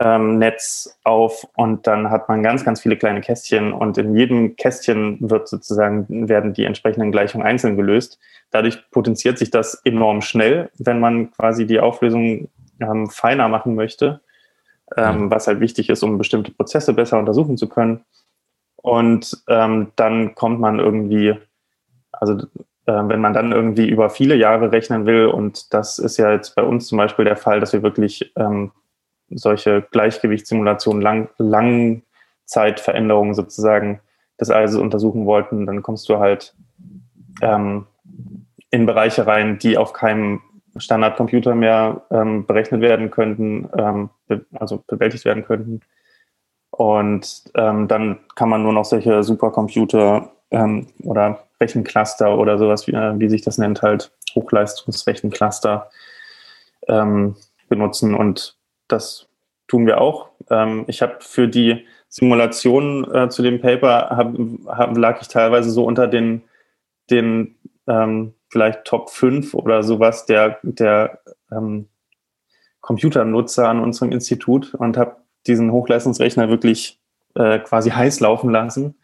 [0.00, 4.56] ähm, Netz auf und dann hat man ganz, ganz viele kleine Kästchen und in jedem
[4.56, 8.18] Kästchen wird sozusagen, werden die entsprechenden Gleichungen einzeln gelöst.
[8.50, 12.48] Dadurch potenziert sich das enorm schnell, wenn man quasi die Auflösung
[12.80, 14.20] ähm, feiner machen möchte,
[14.96, 18.04] ähm, was halt wichtig ist, um bestimmte Prozesse besser untersuchen zu können.
[18.76, 21.34] Und ähm, dann kommt man irgendwie,
[22.12, 22.46] also äh,
[22.86, 26.62] wenn man dann irgendwie über viele Jahre rechnen will, und das ist ja jetzt bei
[26.62, 28.70] uns zum Beispiel der Fall, dass wir wirklich ähm,
[29.30, 34.00] solche Gleichgewichtssimulationen, lang, Langzeitveränderungen sozusagen
[34.40, 36.54] des Eises untersuchen wollten, dann kommst du halt
[37.42, 37.86] ähm,
[38.70, 40.40] in Bereiche rein, die auf keinem
[40.76, 45.80] Standardcomputer mehr ähm, berechnet werden könnten, ähm, be also bewältigt werden könnten.
[46.70, 52.92] Und ähm, dann kann man nur noch solche Supercomputer ähm, oder Rechencluster oder sowas, wie,
[52.92, 55.90] äh, wie sich das nennt, halt Hochleistungsrechencluster
[56.88, 57.36] ähm,
[57.68, 58.14] benutzen.
[58.14, 58.55] Und
[58.88, 59.28] das
[59.68, 60.30] tun wir auch.
[60.50, 64.34] Ähm, ich habe für die Simulation äh, zu dem Paper hab,
[64.66, 66.42] hab, lag ich teilweise so unter den,
[67.10, 67.56] den
[67.86, 71.20] ähm, vielleicht Top 5 oder sowas der, der
[71.50, 71.88] ähm,
[72.80, 75.16] Computernutzer an unserem Institut und habe
[75.46, 77.00] diesen Hochleistungsrechner wirklich
[77.34, 78.96] äh, quasi heiß laufen lassen.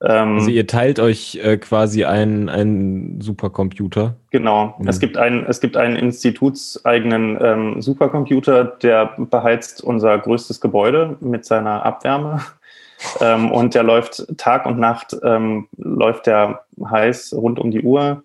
[0.00, 4.16] Ähm, also ihr teilt euch äh, quasi einen, einen Supercomputer.
[4.30, 4.76] Genau.
[4.78, 4.88] Mhm.
[4.88, 11.44] Es, gibt einen, es gibt einen institutseigenen ähm, Supercomputer, der beheizt unser größtes Gebäude mit
[11.44, 12.40] seiner Abwärme.
[13.20, 18.22] ähm, und der läuft Tag und Nacht, ähm, läuft der heiß rund um die Uhr.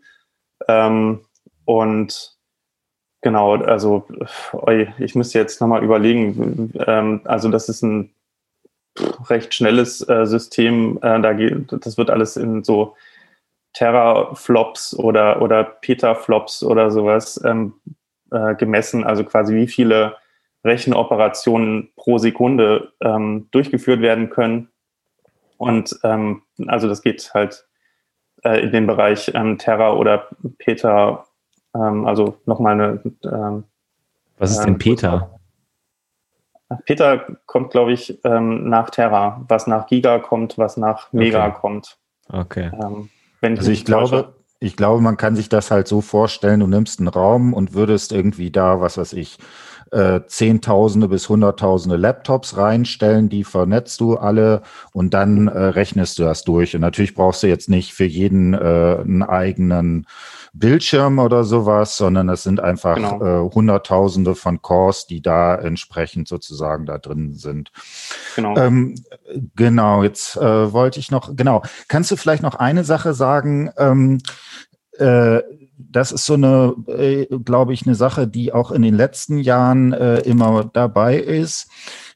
[0.68, 1.22] Ähm,
[1.66, 2.38] und
[3.22, 4.06] genau, also
[5.00, 6.72] ich müsste jetzt nochmal überlegen.
[6.86, 8.12] Ähm, also das ist ein
[9.30, 10.98] recht schnelles äh, System.
[11.02, 12.96] Äh, da geht, das wird alles in so
[13.74, 17.74] Teraflops oder, oder Petaflops oder sowas ähm,
[18.32, 20.16] äh, gemessen, also quasi wie viele
[20.64, 24.70] Rechenoperationen pro Sekunde ähm, durchgeführt werden können.
[25.58, 27.68] Und ähm, also das geht halt
[28.44, 30.28] äh, in den Bereich ähm, Terra oder
[30.58, 31.26] Peta,
[31.76, 33.02] ähm, also nochmal eine.
[33.24, 33.64] Ähm,
[34.38, 35.40] Was ist denn Peta?
[36.86, 41.58] Peter kommt, glaube ich, ähm, nach Terra, was nach Giga kommt, was nach Mega okay.
[41.60, 41.98] kommt.
[42.30, 42.72] Okay.
[42.74, 43.10] Ähm,
[43.42, 47.10] also ich glaube, ich glaube, man kann sich das halt so vorstellen, du nimmst einen
[47.10, 49.38] Raum und würdest irgendwie da, was weiß ich,
[49.94, 56.24] äh, Zehntausende bis Hunderttausende Laptops reinstellen, die vernetzt du alle und dann äh, rechnest du
[56.24, 56.76] das durch.
[56.76, 60.08] Und natürlich brauchst du jetzt nicht für jeden äh, einen eigenen
[60.54, 63.48] Bildschirm oder sowas, sondern es sind einfach genau.
[63.48, 67.72] äh, Hunderttausende von Cores, die da entsprechend sozusagen da drin sind.
[68.36, 68.56] Genau.
[68.58, 68.96] Ähm,
[69.56, 73.72] genau, jetzt äh, wollte ich noch, genau, kannst du vielleicht noch eine Sache sagen?
[73.78, 74.20] Ähm,
[75.00, 75.42] äh,
[75.78, 79.94] das ist so eine, äh, glaube ich, eine Sache, die auch in den letzten Jahren
[79.94, 81.68] äh, immer dabei ist.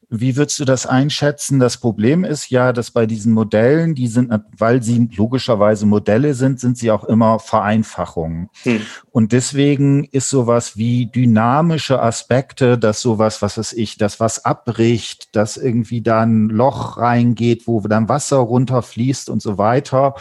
[0.09, 1.59] Wie würdest du das einschätzen?
[1.59, 6.61] Das Problem ist ja, dass bei diesen Modellen, die sind, weil sie logischerweise Modelle sind,
[6.61, 8.49] sind sie auch immer Vereinfachungen.
[8.63, 8.81] Hm.
[9.11, 15.35] Und deswegen ist sowas wie dynamische Aspekte, dass sowas, was weiß ich, das was abbricht,
[15.35, 20.15] dass irgendwie da ein Loch reingeht, wo dann Wasser runterfließt und so weiter,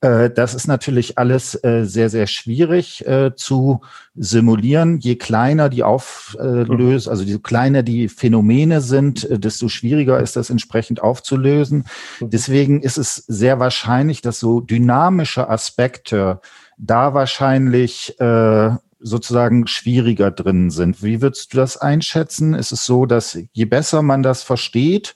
[0.00, 3.80] äh, das ist natürlich alles äh, sehr, sehr schwierig äh, zu
[4.18, 4.98] simulieren.
[4.98, 11.02] Je kleiner die Auflösung, also je kleiner die Phänomene sind, desto schwieriger ist das entsprechend
[11.02, 11.84] aufzulösen.
[12.20, 12.30] Mhm.
[12.30, 16.40] Deswegen ist es sehr wahrscheinlich, dass so dynamische Aspekte
[16.76, 21.02] da wahrscheinlich äh, sozusagen schwieriger drin sind.
[21.02, 22.54] Wie würdest du das einschätzen?
[22.54, 25.14] Ist es so, dass je besser man das versteht,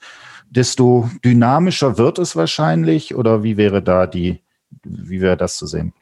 [0.49, 3.15] desto dynamischer wird es wahrscheinlich?
[3.15, 4.43] Oder wie wäre da die
[4.83, 5.93] wie wäre das zu sehen?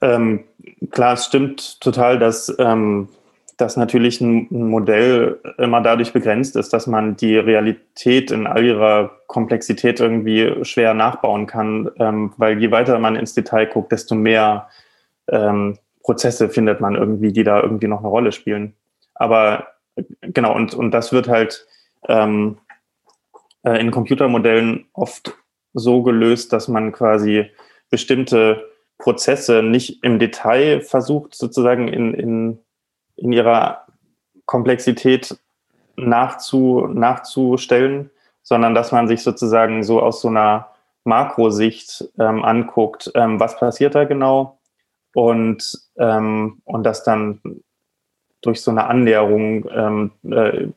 [0.00, 0.44] Ähm,
[0.90, 3.08] klar, es stimmt total, dass, ähm,
[3.56, 9.10] dass natürlich ein, Modell immer dadurch begrenzt ist, dass man die Realität in all ihrer
[9.26, 14.68] Komplexität irgendwie schwer nachbauen kann, ähm, weil je weiter man ins Detail guckt, desto mehr
[15.28, 18.74] ähm, Prozesse findet man irgendwie, die da irgendwie noch eine Rolle spielen.
[19.14, 19.66] Aber
[20.20, 21.66] genau, und, und das wird halt
[22.08, 22.58] ähm,
[23.64, 25.34] äh, in Computermodellen oft
[25.74, 27.50] so gelöst, dass man quasi
[27.90, 28.64] bestimmte
[28.98, 32.58] Prozesse nicht im Detail versucht, sozusagen in, in,
[33.16, 33.86] in ihrer
[34.46, 35.36] Komplexität
[35.96, 38.10] nachzu, nachzustellen,
[38.42, 40.70] sondern dass man sich sozusagen so aus so einer
[41.04, 44.58] Makrosicht ähm, anguckt, ähm, was passiert da genau
[45.14, 47.40] und, ähm, und das dann
[48.42, 50.68] durch so eine Annäherung ähm, äh,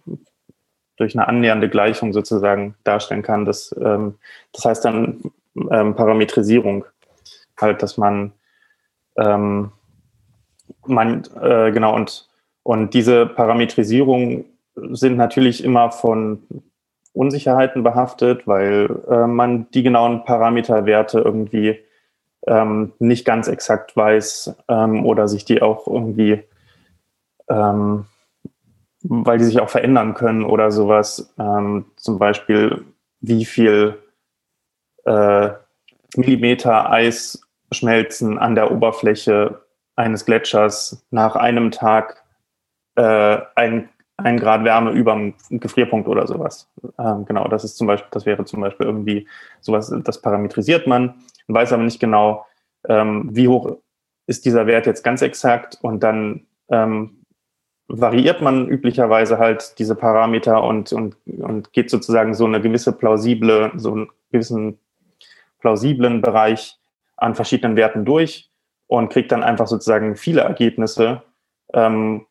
[0.99, 3.45] durch eine annähernde Gleichung sozusagen darstellen kann.
[3.45, 4.15] Das, ähm,
[4.51, 5.31] das heißt dann
[5.71, 6.85] ähm, Parametrisierung.
[7.59, 8.33] Halt, dass man,
[9.17, 9.71] ähm,
[10.85, 12.29] man äh, genau, und,
[12.63, 14.45] und diese Parametrisierung
[14.75, 16.43] sind natürlich immer von
[17.13, 21.79] Unsicherheiten behaftet, weil äh, man die genauen Parameterwerte irgendwie
[22.47, 26.43] ähm, nicht ganz exakt weiß ähm, oder sich die auch irgendwie
[27.49, 28.05] ähm,
[29.01, 31.33] weil die sich auch verändern können oder sowas.
[31.39, 32.85] Ähm, zum Beispiel,
[33.21, 33.97] wie viel
[35.05, 35.49] äh,
[36.15, 37.41] Millimeter Eis
[37.71, 39.61] schmelzen an der Oberfläche
[39.95, 42.23] eines Gletschers nach einem Tag
[42.95, 46.69] äh, ein, ein Grad Wärme über dem Gefrierpunkt oder sowas.
[46.97, 49.27] Ähm, genau, das ist zum Beispiel, das wäre zum Beispiel irgendwie
[49.61, 51.15] sowas, das parametrisiert man,
[51.47, 52.45] weiß aber nicht genau,
[52.87, 53.77] ähm, wie hoch
[54.25, 57.19] ist dieser Wert jetzt ganz exakt und dann ähm,
[57.89, 63.71] variiert man üblicherweise halt diese Parameter und, und, und geht sozusagen so eine gewisse plausible,
[63.75, 64.79] so einen gewissen
[65.59, 66.79] plausiblen Bereich
[67.19, 68.49] an verschiedenen Werten durch
[68.87, 71.21] und kriegt dann einfach sozusagen viele Ergebnisse
[71.73, 72.25] ähm,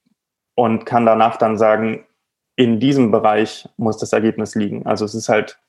[0.55, 2.05] und kann danach dann sagen,
[2.57, 4.85] in diesem Bereich muss das Ergebnis liegen.
[4.85, 5.61] Also es ist halt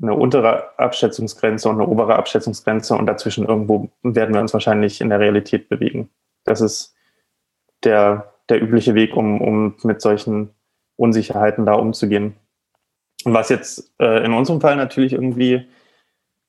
[0.00, 5.10] eine untere Abschätzungsgrenze und eine obere Abschätzungsgrenze und dazwischen irgendwo werden wir uns wahrscheinlich in
[5.10, 6.08] der Realität bewegen.
[6.44, 6.94] Das ist
[7.84, 10.50] der, der übliche Weg, um, um mit solchen
[10.96, 12.36] Unsicherheiten da umzugehen.
[13.24, 15.66] Und was jetzt äh, in unserem Fall natürlich irgendwie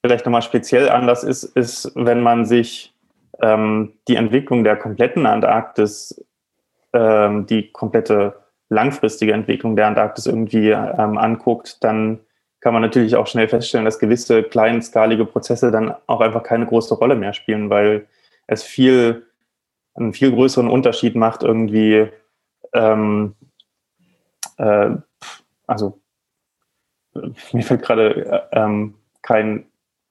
[0.06, 2.94] vielleicht nochmal speziell anders ist, ist, wenn man sich
[3.42, 6.24] ähm, die Entwicklung der kompletten Antarktis,
[6.94, 8.36] ähm, die komplette
[8.70, 12.20] langfristige Entwicklung der Antarktis irgendwie ähm, anguckt, dann
[12.60, 16.94] kann man natürlich auch schnell feststellen, dass gewisse kleinskalige Prozesse dann auch einfach keine große
[16.94, 18.06] Rolle mehr spielen, weil
[18.46, 19.26] es viel
[19.96, 22.10] einen viel größeren Unterschied macht, irgendwie,
[22.74, 23.34] ähm,
[24.58, 24.92] äh,
[25.66, 26.00] also
[27.54, 28.94] mir fällt gerade äh, ähm,
[29.24, 29.66] kein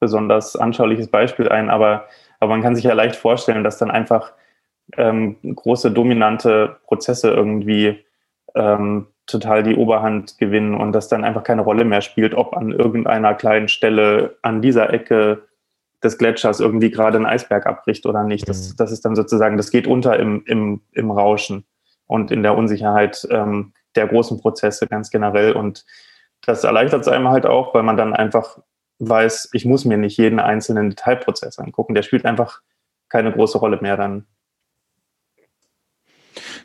[0.04, 2.04] besonders anschauliches Beispiel ein, aber,
[2.40, 4.32] aber man kann sich ja leicht vorstellen, dass dann einfach
[4.98, 8.04] ähm, große dominante Prozesse irgendwie
[8.54, 12.70] ähm, total die Oberhand gewinnen und das dann einfach keine Rolle mehr spielt, ob an
[12.70, 15.48] irgendeiner kleinen Stelle an dieser Ecke
[16.02, 18.46] des Gletschers irgendwie gerade ein Eisberg abbricht oder nicht.
[18.46, 18.76] Das, mhm.
[18.76, 21.64] das ist dann sozusagen, das geht unter im, im, im Rauschen
[22.06, 25.52] und in der Unsicherheit ähm, der großen Prozesse ganz generell.
[25.52, 25.86] Und
[26.44, 28.58] das erleichtert es einem halt auch, weil man dann einfach
[28.98, 31.94] weiß, ich muss mir nicht jeden einzelnen Detailprozess angucken.
[31.94, 32.60] Der spielt einfach
[33.08, 34.26] keine große Rolle mehr dann.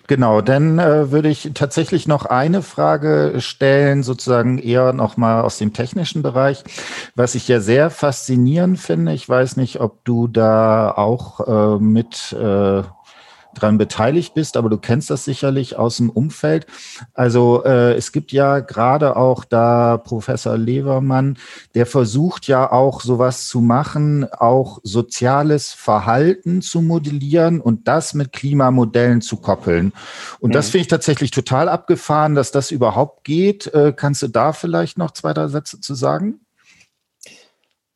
[0.07, 5.71] Genau, dann äh, würde ich tatsächlich noch eine Frage stellen, sozusagen eher nochmal aus dem
[5.71, 6.63] technischen Bereich,
[7.13, 9.13] was ich ja sehr faszinierend finde.
[9.13, 12.81] Ich weiß nicht, ob du da auch äh, mit äh,
[13.61, 16.67] dran beteiligt bist, aber du kennst das sicherlich aus dem Umfeld.
[17.13, 21.37] Also äh, es gibt ja gerade auch da Professor Levermann,
[21.75, 28.31] der versucht ja auch sowas zu machen, auch soziales Verhalten zu modellieren und das mit
[28.31, 29.93] Klimamodellen zu koppeln.
[30.39, 30.53] Und mhm.
[30.53, 33.73] das finde ich tatsächlich total abgefahren, dass das überhaupt geht.
[33.73, 36.39] Äh, kannst du da vielleicht noch zwei, drei Sätze zu sagen?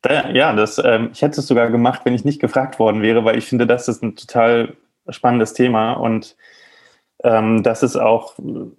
[0.06, 3.38] Ja, das, ähm, ich hätte es sogar gemacht, wenn ich nicht gefragt worden wäre, weil
[3.38, 4.76] ich finde, das ist ein total
[5.08, 6.36] spannendes Thema und
[7.22, 8.34] ähm, das ist auch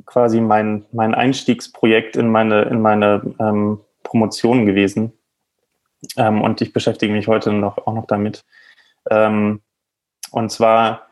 [0.05, 5.13] quasi mein, mein Einstiegsprojekt in meine, in meine ähm, Promotion gewesen.
[6.17, 8.45] Ähm, und ich beschäftige mich heute noch, auch noch damit.
[9.09, 9.61] Ähm,
[10.31, 11.07] und zwar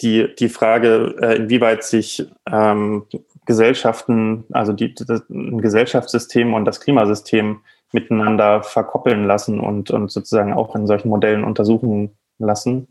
[0.00, 3.06] die, die Frage, äh, inwieweit sich ähm,
[3.44, 7.60] Gesellschaften, also die, das, ein Gesellschaftssystem und das Klimasystem
[7.92, 12.88] miteinander verkoppeln lassen und, und sozusagen auch in solchen Modellen untersuchen lassen.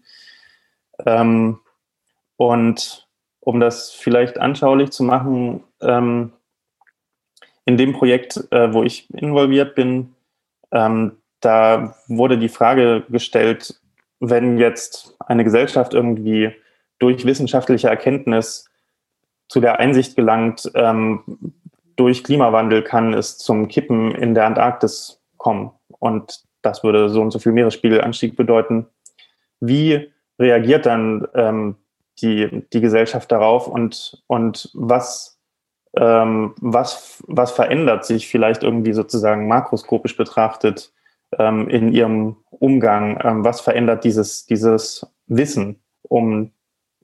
[1.05, 1.59] Ähm,
[2.37, 3.07] und
[3.39, 6.33] um das vielleicht anschaulich zu machen, ähm,
[7.65, 10.15] in dem Projekt, äh, wo ich involviert bin,
[10.71, 13.79] ähm, da wurde die Frage gestellt,
[14.19, 16.51] wenn jetzt eine Gesellschaft irgendwie
[16.99, 18.69] durch wissenschaftliche Erkenntnis
[19.47, 21.53] zu der Einsicht gelangt, ähm,
[21.95, 25.71] durch Klimawandel kann es zum Kippen in der Antarktis kommen.
[25.99, 28.87] Und das würde so und so viel Meeresspiegelanstieg bedeuten.
[29.59, 31.75] Wie reagiert dann ähm,
[32.21, 35.39] die, die Gesellschaft darauf und, und was,
[35.95, 40.93] ähm, was, was verändert sich vielleicht irgendwie sozusagen makroskopisch betrachtet
[41.37, 43.19] ähm, in ihrem Umgang?
[43.23, 46.51] Ähm, was verändert dieses, dieses Wissen um,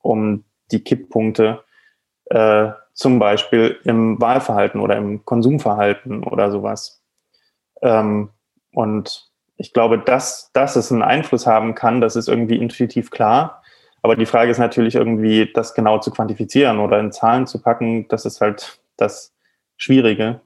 [0.01, 1.63] um die Kipppunkte,
[2.25, 7.03] äh, zum Beispiel im Wahlverhalten oder im Konsumverhalten oder sowas?
[7.81, 8.29] Ähm,
[8.71, 13.62] und ich glaube, dass, dass es einen Einfluss haben kann, das ist irgendwie intuitiv klar.
[14.03, 18.05] Aber die Frage ist natürlich irgendwie, das genau zu quantifizieren oder in Zahlen zu packen,
[18.09, 19.33] das ist halt das
[19.77, 20.41] Schwierige.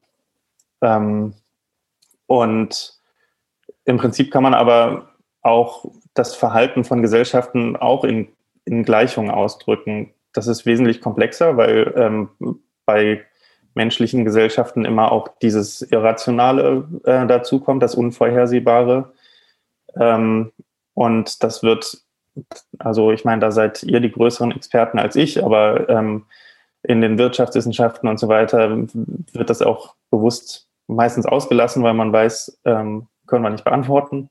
[0.82, 1.34] Ähm,
[2.28, 2.94] und
[3.86, 5.10] im Prinzip kann man aber
[5.42, 8.28] auch das Verhalten von Gesellschaften auch in,
[8.66, 10.14] in Gleichungen ausdrücken.
[10.34, 12.30] Das ist wesentlich komplexer, weil ähm,
[12.86, 13.26] bei
[13.74, 19.14] menschlichen Gesellschaften immer auch dieses Irrationale äh, dazukommt, das Unvorhersehbare.
[20.00, 20.52] Ähm,
[20.94, 22.07] und das wird
[22.80, 26.26] also ich meine, da seid ihr die größeren Experten als ich, aber ähm,
[26.84, 28.70] in den Wirtschaftswissenschaften und so weiter
[29.34, 34.30] wird das auch bewusst meistens ausgelassen, weil man weiß, ähm, können wir nicht beantworten.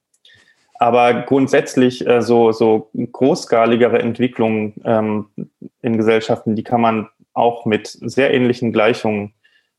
[0.79, 5.27] Aber grundsätzlich äh, so, so großskaligere Entwicklungen ähm,
[5.83, 9.35] in Gesellschaften, die kann man auch mit sehr ähnlichen Gleichungen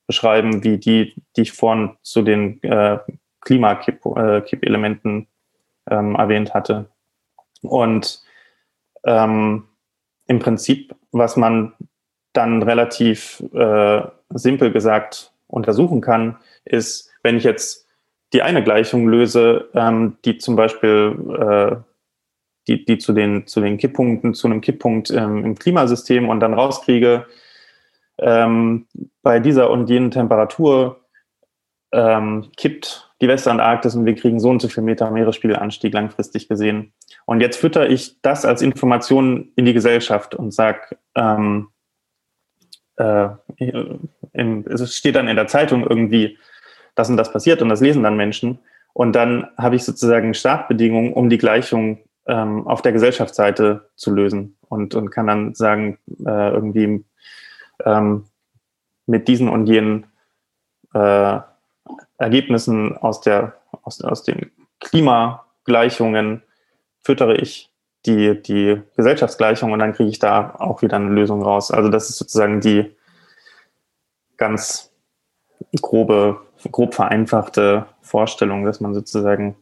[0.07, 2.99] beschreiben, wie die, die ich vorhin zu den äh,
[3.41, 5.27] Klimakippelementen
[5.89, 6.89] äh, ähm, erwähnt hatte.
[7.61, 8.21] Und
[9.03, 9.63] ähm,
[10.27, 11.73] im Prinzip, was man
[12.33, 17.87] dann relativ äh, simpel gesagt untersuchen kann, ist, wenn ich jetzt
[18.33, 21.75] die eine Gleichung löse, ähm, die zum Beispiel äh,
[22.67, 26.53] die, die zu den, zu den Kipppunkten, zu einem Kipppunkt ähm, im Klimasystem und dann
[26.53, 27.25] rauskriege,
[28.19, 28.87] ähm,
[29.21, 31.01] bei dieser und jenen Temperatur
[31.93, 36.93] ähm, kippt die Westantarktis und wir kriegen so und so viel Meter Meeresspiegelanstieg langfristig gesehen.
[37.25, 41.69] Und jetzt fütter ich das als Information in die Gesellschaft und sage, ähm,
[42.97, 43.29] äh,
[44.65, 46.37] es steht dann in der Zeitung irgendwie,
[46.95, 48.59] das und das passiert und das lesen dann Menschen.
[48.93, 54.57] Und dann habe ich sozusagen Startbedingungen, um die Gleichung ähm, auf der Gesellschaftsseite zu lösen
[54.69, 57.05] und, und kann dann sagen, äh, irgendwie
[57.85, 58.25] ähm,
[59.05, 60.07] mit diesen und jenen
[60.93, 61.39] äh,
[62.17, 66.43] Ergebnissen aus, der, aus, aus den Klimagleichungen
[67.03, 67.71] füttere ich
[68.05, 71.71] die, die Gesellschaftsgleichung und dann kriege ich da auch wieder eine Lösung raus.
[71.71, 72.95] Also das ist sozusagen die
[74.37, 74.91] ganz
[75.81, 76.39] grobe,
[76.71, 79.55] grob vereinfachte Vorstellung, dass man sozusagen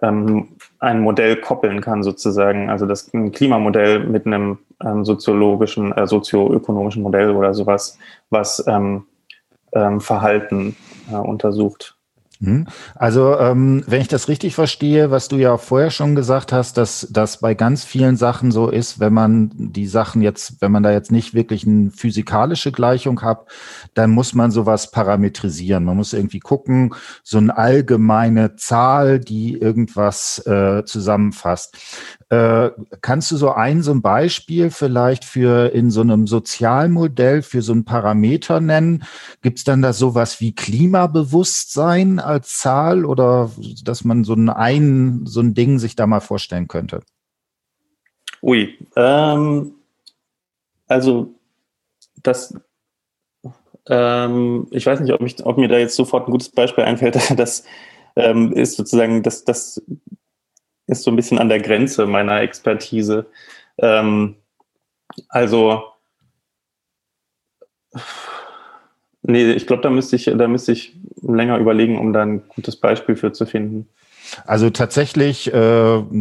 [0.00, 2.70] ähm, ein Modell koppeln kann sozusagen.
[2.70, 7.98] Also das ein Klimamodell mit einem ähm, soziologischen, äh, sozioökonomischen Modell oder sowas,
[8.30, 9.06] was ähm,
[9.72, 10.76] ähm, Verhalten
[11.10, 11.96] äh, untersucht.
[12.42, 12.66] Hm?
[12.96, 17.06] Also, ähm, wenn ich das richtig verstehe, was du ja vorher schon gesagt hast, dass
[17.08, 20.90] das bei ganz vielen Sachen so ist, wenn man die Sachen jetzt, wenn man da
[20.90, 23.46] jetzt nicht wirklich eine physikalische Gleichung hat,
[23.94, 25.84] dann muss man sowas parametrisieren.
[25.84, 31.76] Man muss irgendwie gucken, so eine allgemeine Zahl, die irgendwas äh, zusammenfasst.
[32.32, 32.70] Äh,
[33.02, 37.72] kannst du so ein, so ein Beispiel vielleicht für in so einem Sozialmodell für so
[37.72, 39.04] einen Parameter nennen?
[39.42, 43.50] Gibt es dann da sowas wie Klimabewusstsein als Zahl oder
[43.84, 47.02] dass man so ein, ein, so ein Ding sich da mal vorstellen könnte?
[48.40, 49.74] Ui, ähm,
[50.86, 51.34] also
[52.22, 52.54] das,
[53.90, 57.18] ähm, ich weiß nicht, ob, ich, ob mir da jetzt sofort ein gutes Beispiel einfällt.
[57.36, 57.64] Das
[58.16, 59.82] ähm, ist sozusagen, das, das
[60.92, 63.26] ist so ein bisschen an der Grenze meiner Expertise.
[63.78, 64.36] Ähm,
[65.28, 65.82] also,
[69.22, 69.90] nee, ich glaube, da
[70.36, 73.88] da müsste ich länger überlegen, um da ein gutes Beispiel für zu finden.
[74.46, 75.52] Also tatsächlich äh,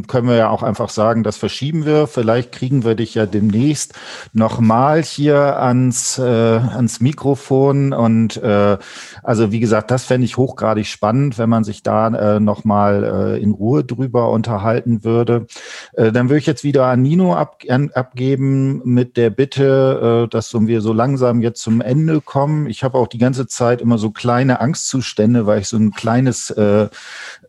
[0.08, 2.08] können wir ja auch einfach sagen, das verschieben wir.
[2.08, 3.94] Vielleicht kriegen wir dich ja demnächst
[4.34, 7.94] nochmal hier ans, äh, ans Mikrofon.
[7.94, 8.78] Und äh,
[9.24, 13.42] also wie gesagt, das fände ich hochgradig spannend, wenn man sich da äh, nochmal äh,
[13.42, 15.48] in Ruhe drüber unterhalten würde.
[15.94, 20.30] Äh, dann würde ich jetzt wieder an Nino ab, an, abgeben mit der Bitte, äh,
[20.30, 22.68] dass wir so langsam jetzt zum Ende kommen.
[22.68, 26.50] Ich habe auch die ganze Zeit immer so kleine Angstzustände, weil ich so ein kleines
[26.52, 26.90] äh,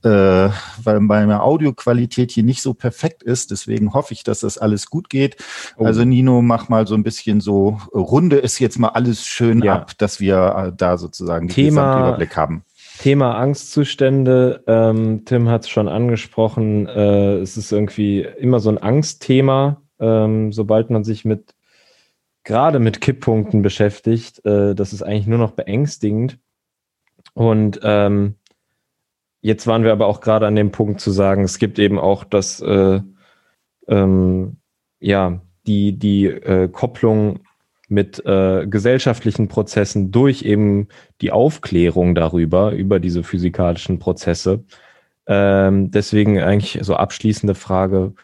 [0.04, 0.50] äh,
[0.82, 3.50] weil meine Audioqualität hier nicht so perfekt ist.
[3.50, 5.36] Deswegen hoffe ich, dass das alles gut geht.
[5.76, 5.84] Oh.
[5.84, 9.74] Also Nino, mach mal so ein bisschen so, runde ist jetzt mal alles schön ja.
[9.74, 10.36] ab, dass wir
[10.68, 12.64] äh, da sozusagen den Überblick haben.
[12.98, 14.62] Thema Angstzustände.
[14.66, 16.86] Ähm, Tim hat es schon angesprochen.
[16.86, 21.54] Äh, es ist irgendwie immer so ein Angstthema, ähm, sobald man sich mit
[22.44, 24.44] gerade mit Kipppunkten beschäftigt.
[24.44, 26.38] Äh, das ist eigentlich nur noch beängstigend.
[27.34, 28.36] Und ähm,
[29.42, 32.22] Jetzt waren wir aber auch gerade an dem Punkt zu sagen, es gibt eben auch
[32.22, 33.00] das, äh,
[33.88, 34.56] ähm,
[35.00, 37.40] ja, die, die äh, Kopplung
[37.88, 40.88] mit äh, gesellschaftlichen Prozessen durch eben
[41.20, 44.64] die Aufklärung darüber, über diese physikalischen Prozesse.
[45.26, 48.14] Ähm, deswegen eigentlich so abschließende Frage.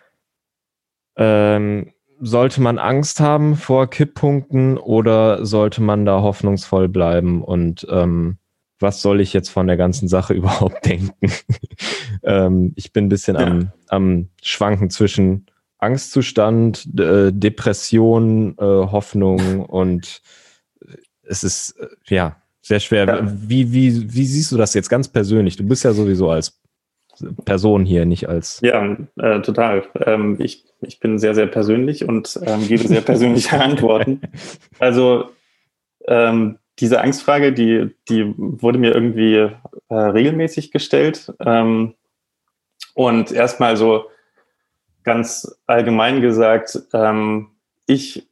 [1.17, 8.39] Ähm, sollte man Angst haben vor Kipppunkten oder sollte man da hoffnungsvoll bleiben und ähm,
[8.81, 11.33] was soll ich jetzt von der ganzen Sache überhaupt denken?
[12.23, 13.47] ähm, ich bin ein bisschen ja.
[13.47, 15.47] am, am Schwanken zwischen
[15.79, 20.23] Angstzustand, äh, Depression, äh, Hoffnung und
[21.23, 23.07] es ist äh, ja sehr schwer.
[23.07, 23.21] Ja.
[23.25, 25.57] Wie, wie, wie siehst du das jetzt ganz persönlich?
[25.57, 26.61] Du bist ja sowieso als
[27.45, 28.61] Person hier, nicht als.
[28.63, 29.85] Ja, äh, total.
[30.05, 34.21] Ähm, ich, ich bin sehr, sehr persönlich und ähm, gebe sehr persönliche Antworten.
[34.79, 35.31] Also
[36.07, 39.51] ähm, diese Angstfrage, die, die wurde mir irgendwie
[39.89, 41.33] äh, regelmäßig gestellt.
[41.41, 41.95] Ähm,
[42.95, 44.07] und erstmal so
[45.03, 47.49] ganz allgemein gesagt, ähm,
[47.87, 48.29] ich,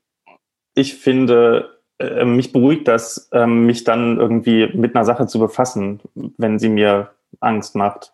[0.74, 6.01] ich finde, äh, mich beruhigt das, äh, mich dann irgendwie mit einer Sache zu befassen,
[6.14, 7.10] wenn sie mir
[7.40, 8.12] Angst macht.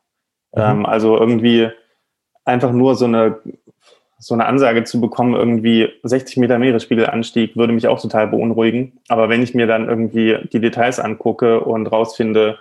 [0.55, 0.63] Mhm.
[0.63, 1.71] Ähm, also irgendwie
[2.45, 3.41] einfach nur so eine
[4.23, 9.01] so eine Ansage zu bekommen, irgendwie 60 Meter Meeresspiegelanstieg, würde mich auch total beunruhigen.
[9.09, 12.57] Aber wenn ich mir dann irgendwie die Details angucke und rausfinde,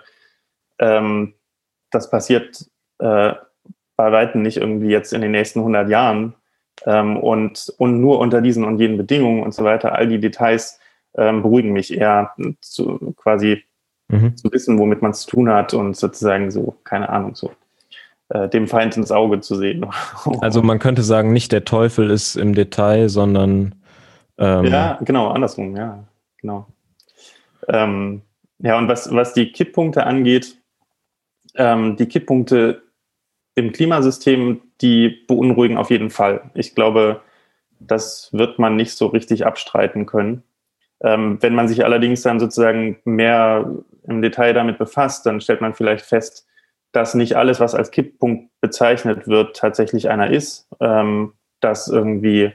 [0.80, 1.34] ähm,
[1.92, 2.66] das passiert
[2.98, 3.34] äh,
[3.96, 6.34] bei Weitem nicht irgendwie jetzt in den nächsten 100 Jahren
[6.84, 10.80] ähm, und, und nur unter diesen und jenen Bedingungen und so weiter, all die Details
[11.16, 13.62] ähm, beruhigen mich eher zu, quasi
[14.08, 14.36] mhm.
[14.36, 17.52] zu wissen, womit man es zu tun hat und sozusagen so, keine Ahnung, so
[18.32, 19.86] äh, dem Feind ins Auge zu sehen.
[20.40, 23.74] Also man könnte sagen, nicht der Teufel ist im Detail, sondern
[24.38, 26.04] ähm ja, genau, andersrum, ja,
[26.40, 26.66] genau.
[27.68, 28.22] Ähm,
[28.58, 30.56] ja, und was, was die Kipppunkte angeht,
[31.56, 32.82] ähm, die Kipppunkte
[33.54, 36.50] im Klimasystem, die beunruhigen auf jeden Fall.
[36.54, 37.20] Ich glaube,
[37.80, 40.42] das wird man nicht so richtig abstreiten können.
[41.02, 43.70] Ähm, wenn man sich allerdings dann sozusagen mehr
[44.04, 46.46] im Detail damit befasst, dann stellt man vielleicht fest,
[46.92, 52.52] dass nicht alles, was als Kipppunkt bezeichnet wird, tatsächlich einer ist, ähm, dass irgendwie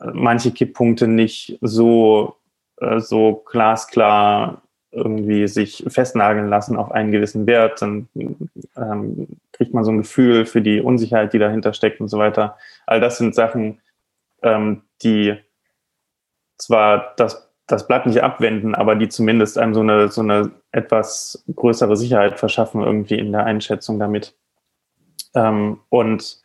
[0.00, 2.36] äh, manche Kipppunkte nicht so,
[2.80, 8.08] äh, so glasklar irgendwie sich festnageln lassen auf einen gewissen Wert, dann
[8.76, 12.56] ähm, kriegt man so ein Gefühl für die Unsicherheit, die dahinter steckt und so weiter.
[12.86, 13.80] All das sind Sachen,
[14.42, 15.36] ähm, die
[16.58, 21.44] zwar das das Blatt nicht abwenden, aber die zumindest einem so eine, so eine etwas
[21.54, 24.36] größere Sicherheit verschaffen, irgendwie in der Einschätzung damit.
[25.34, 26.42] Ähm, und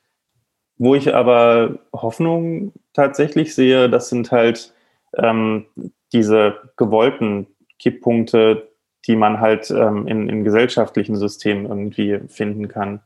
[0.78, 4.74] wo ich aber Hoffnung tatsächlich sehe, das sind halt
[5.18, 5.66] ähm,
[6.14, 7.48] diese gewollten
[7.80, 8.70] Kipppunkte,
[9.06, 13.02] die man halt ähm, in, in gesellschaftlichen Systemen irgendwie finden kann.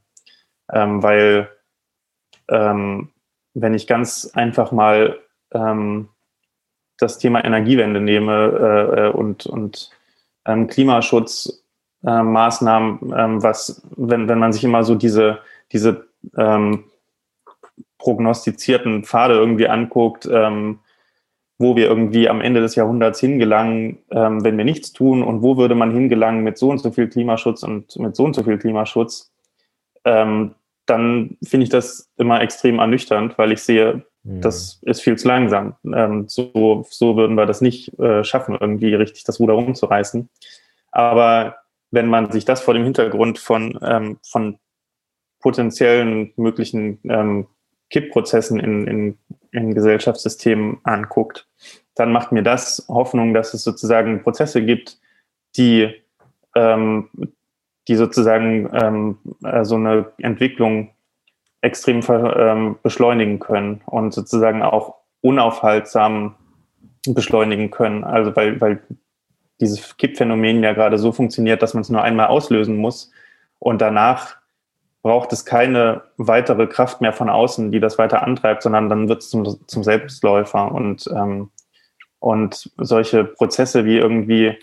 [0.71, 1.49] Ähm, weil
[2.49, 3.09] ähm,
[3.55, 5.19] wenn ich ganz einfach mal
[5.53, 6.09] ähm,
[6.97, 9.91] das Thema Energiewende nehme äh, äh und, und
[10.45, 15.39] ähm, Klimaschutzmaßnahmen, äh, ähm, was, wenn, wenn man sich immer so diese,
[15.71, 16.07] diese
[16.37, 16.85] ähm,
[17.97, 20.79] prognostizierten Pfade irgendwie anguckt, ähm,
[21.57, 25.57] wo wir irgendwie am Ende des Jahrhunderts hingelangen, ähm, wenn wir nichts tun und wo
[25.57, 28.57] würde man hingelangen mit so und so viel Klimaschutz und mit so und so viel
[28.57, 29.31] Klimaschutz,
[30.03, 30.55] ähm,
[30.85, 34.05] dann finde ich das immer extrem ernüchternd, weil ich sehe.
[34.23, 35.75] Das ist viel zu langsam.
[35.85, 40.29] Ähm, so, so würden wir das nicht äh, schaffen, irgendwie richtig das Ruder rumzureißen.
[40.91, 41.57] Aber
[41.91, 44.57] wenn man sich das vor dem Hintergrund von, ähm, von
[45.39, 47.47] potenziellen möglichen ähm,
[47.89, 49.17] Kippprozessen in, in,
[49.51, 51.47] in Gesellschaftssystemen anguckt,
[51.95, 54.99] dann macht mir das Hoffnung, dass es sozusagen Prozesse gibt,
[55.57, 55.93] die,
[56.55, 57.09] ähm,
[57.87, 60.91] die sozusagen ähm, äh, so eine Entwicklung
[61.63, 66.35] extrem ähm, beschleunigen können und sozusagen auch unaufhaltsam
[67.07, 68.03] beschleunigen können.
[68.03, 68.83] Also weil, weil
[69.61, 73.11] dieses Kippphänomen ja gerade so funktioniert, dass man es nur einmal auslösen muss
[73.59, 74.35] und danach
[75.03, 79.21] braucht es keine weitere Kraft mehr von außen, die das weiter antreibt, sondern dann wird
[79.21, 80.71] es zum, zum Selbstläufer.
[80.71, 81.51] Und, ähm,
[82.19, 84.57] und solche Prozesse wie irgendwie,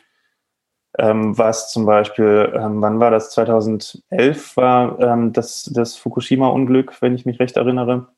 [0.98, 3.30] ähm, was zum Beispiel, ähm, wann war das?
[3.30, 8.08] 2011 war ähm, das, das Fukushima-Unglück, wenn ich mich recht erinnere.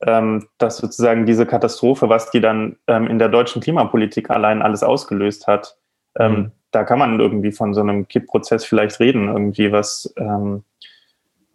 [0.00, 4.84] Ähm, dass sozusagen diese Katastrophe, was die dann ähm, in der deutschen Klimapolitik allein alles
[4.84, 5.76] ausgelöst hat,
[6.16, 6.52] ähm, mhm.
[6.70, 10.12] da kann man irgendwie von so einem Kippprozess vielleicht reden, irgendwie was,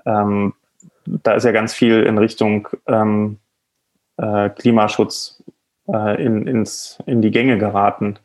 [0.06, 5.42] da ist ja ganz viel in Richtung äh, Klimaschutz
[5.88, 8.20] äh, in, ins, in die Gänge geraten.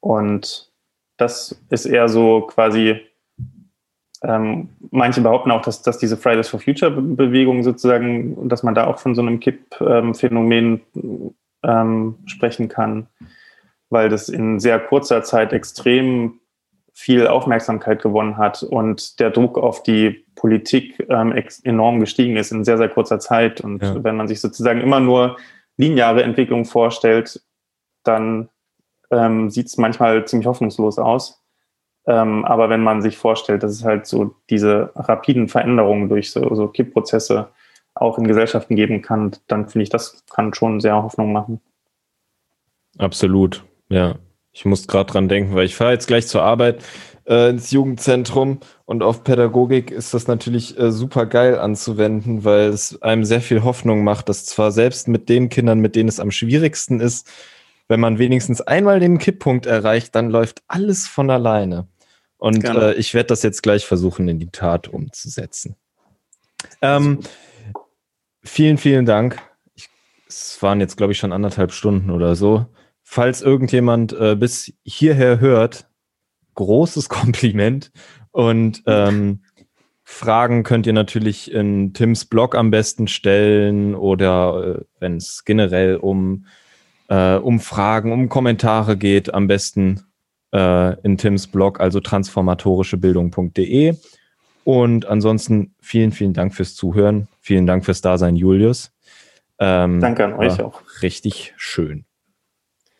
[0.00, 0.70] Und
[1.16, 3.00] das ist eher so quasi,
[4.22, 8.86] ähm, manche behaupten auch, dass, dass diese Fridays for Future Bewegung sozusagen, dass man da
[8.86, 10.80] auch von so einem Kipp-Phänomen
[11.62, 13.06] ähm, sprechen kann,
[13.90, 16.40] weil das in sehr kurzer Zeit extrem
[16.92, 22.64] viel Aufmerksamkeit gewonnen hat und der Druck auf die Politik ähm, enorm gestiegen ist in
[22.64, 23.60] sehr, sehr kurzer Zeit.
[23.60, 24.02] Und ja.
[24.02, 25.36] wenn man sich sozusagen immer nur
[25.76, 27.42] lineare Entwicklung vorstellt,
[28.02, 28.48] dann
[29.10, 31.42] ähm, sieht es manchmal ziemlich hoffnungslos aus.
[32.06, 36.54] Ähm, aber wenn man sich vorstellt, dass es halt so diese rapiden Veränderungen durch so,
[36.54, 37.48] so Kippprozesse
[37.94, 41.60] auch in Gesellschaften geben kann, dann finde ich, das kann schon sehr Hoffnung machen.
[42.98, 44.16] Absolut, ja.
[44.52, 46.82] Ich muss gerade dran denken, weil ich fahre jetzt gleich zur Arbeit
[47.26, 53.02] äh, ins Jugendzentrum und auf Pädagogik ist das natürlich äh, super geil anzuwenden, weil es
[53.02, 56.30] einem sehr viel Hoffnung macht, dass zwar selbst mit den Kindern, mit denen es am
[56.30, 57.30] schwierigsten ist,
[57.88, 61.88] wenn man wenigstens einmal den Kipppunkt erreicht, dann läuft alles von alleine.
[62.38, 65.76] Und äh, ich werde das jetzt gleich versuchen, in die Tat umzusetzen.
[66.82, 67.20] Ähm,
[68.42, 69.40] vielen, vielen Dank.
[69.74, 69.88] Ich,
[70.28, 72.66] es waren jetzt, glaube ich, schon anderthalb Stunden oder so
[73.08, 75.86] falls irgendjemand äh, bis hierher hört,
[76.56, 77.92] großes Kompliment.
[78.32, 79.44] Und ähm,
[80.02, 85.96] Fragen könnt ihr natürlich in Tims Blog am besten stellen oder äh, wenn es generell
[85.96, 86.46] um,
[87.08, 90.02] äh, um Fragen, um Kommentare geht, am besten
[90.52, 93.96] äh, in Tims Blog, also transformatorischebildung.de.
[94.64, 97.28] Und ansonsten vielen, vielen Dank fürs Zuhören.
[97.40, 98.90] Vielen Dank fürs Dasein, Julius.
[99.58, 100.82] Ähm, Danke an euch auch.
[101.02, 102.04] Richtig schön.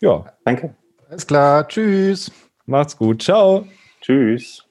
[0.00, 0.26] Ja.
[0.44, 0.74] Danke.
[1.08, 1.66] Alles klar.
[1.66, 2.30] Tschüss.
[2.66, 3.22] Macht's gut.
[3.22, 3.66] Ciao.
[4.00, 4.65] Tschüss.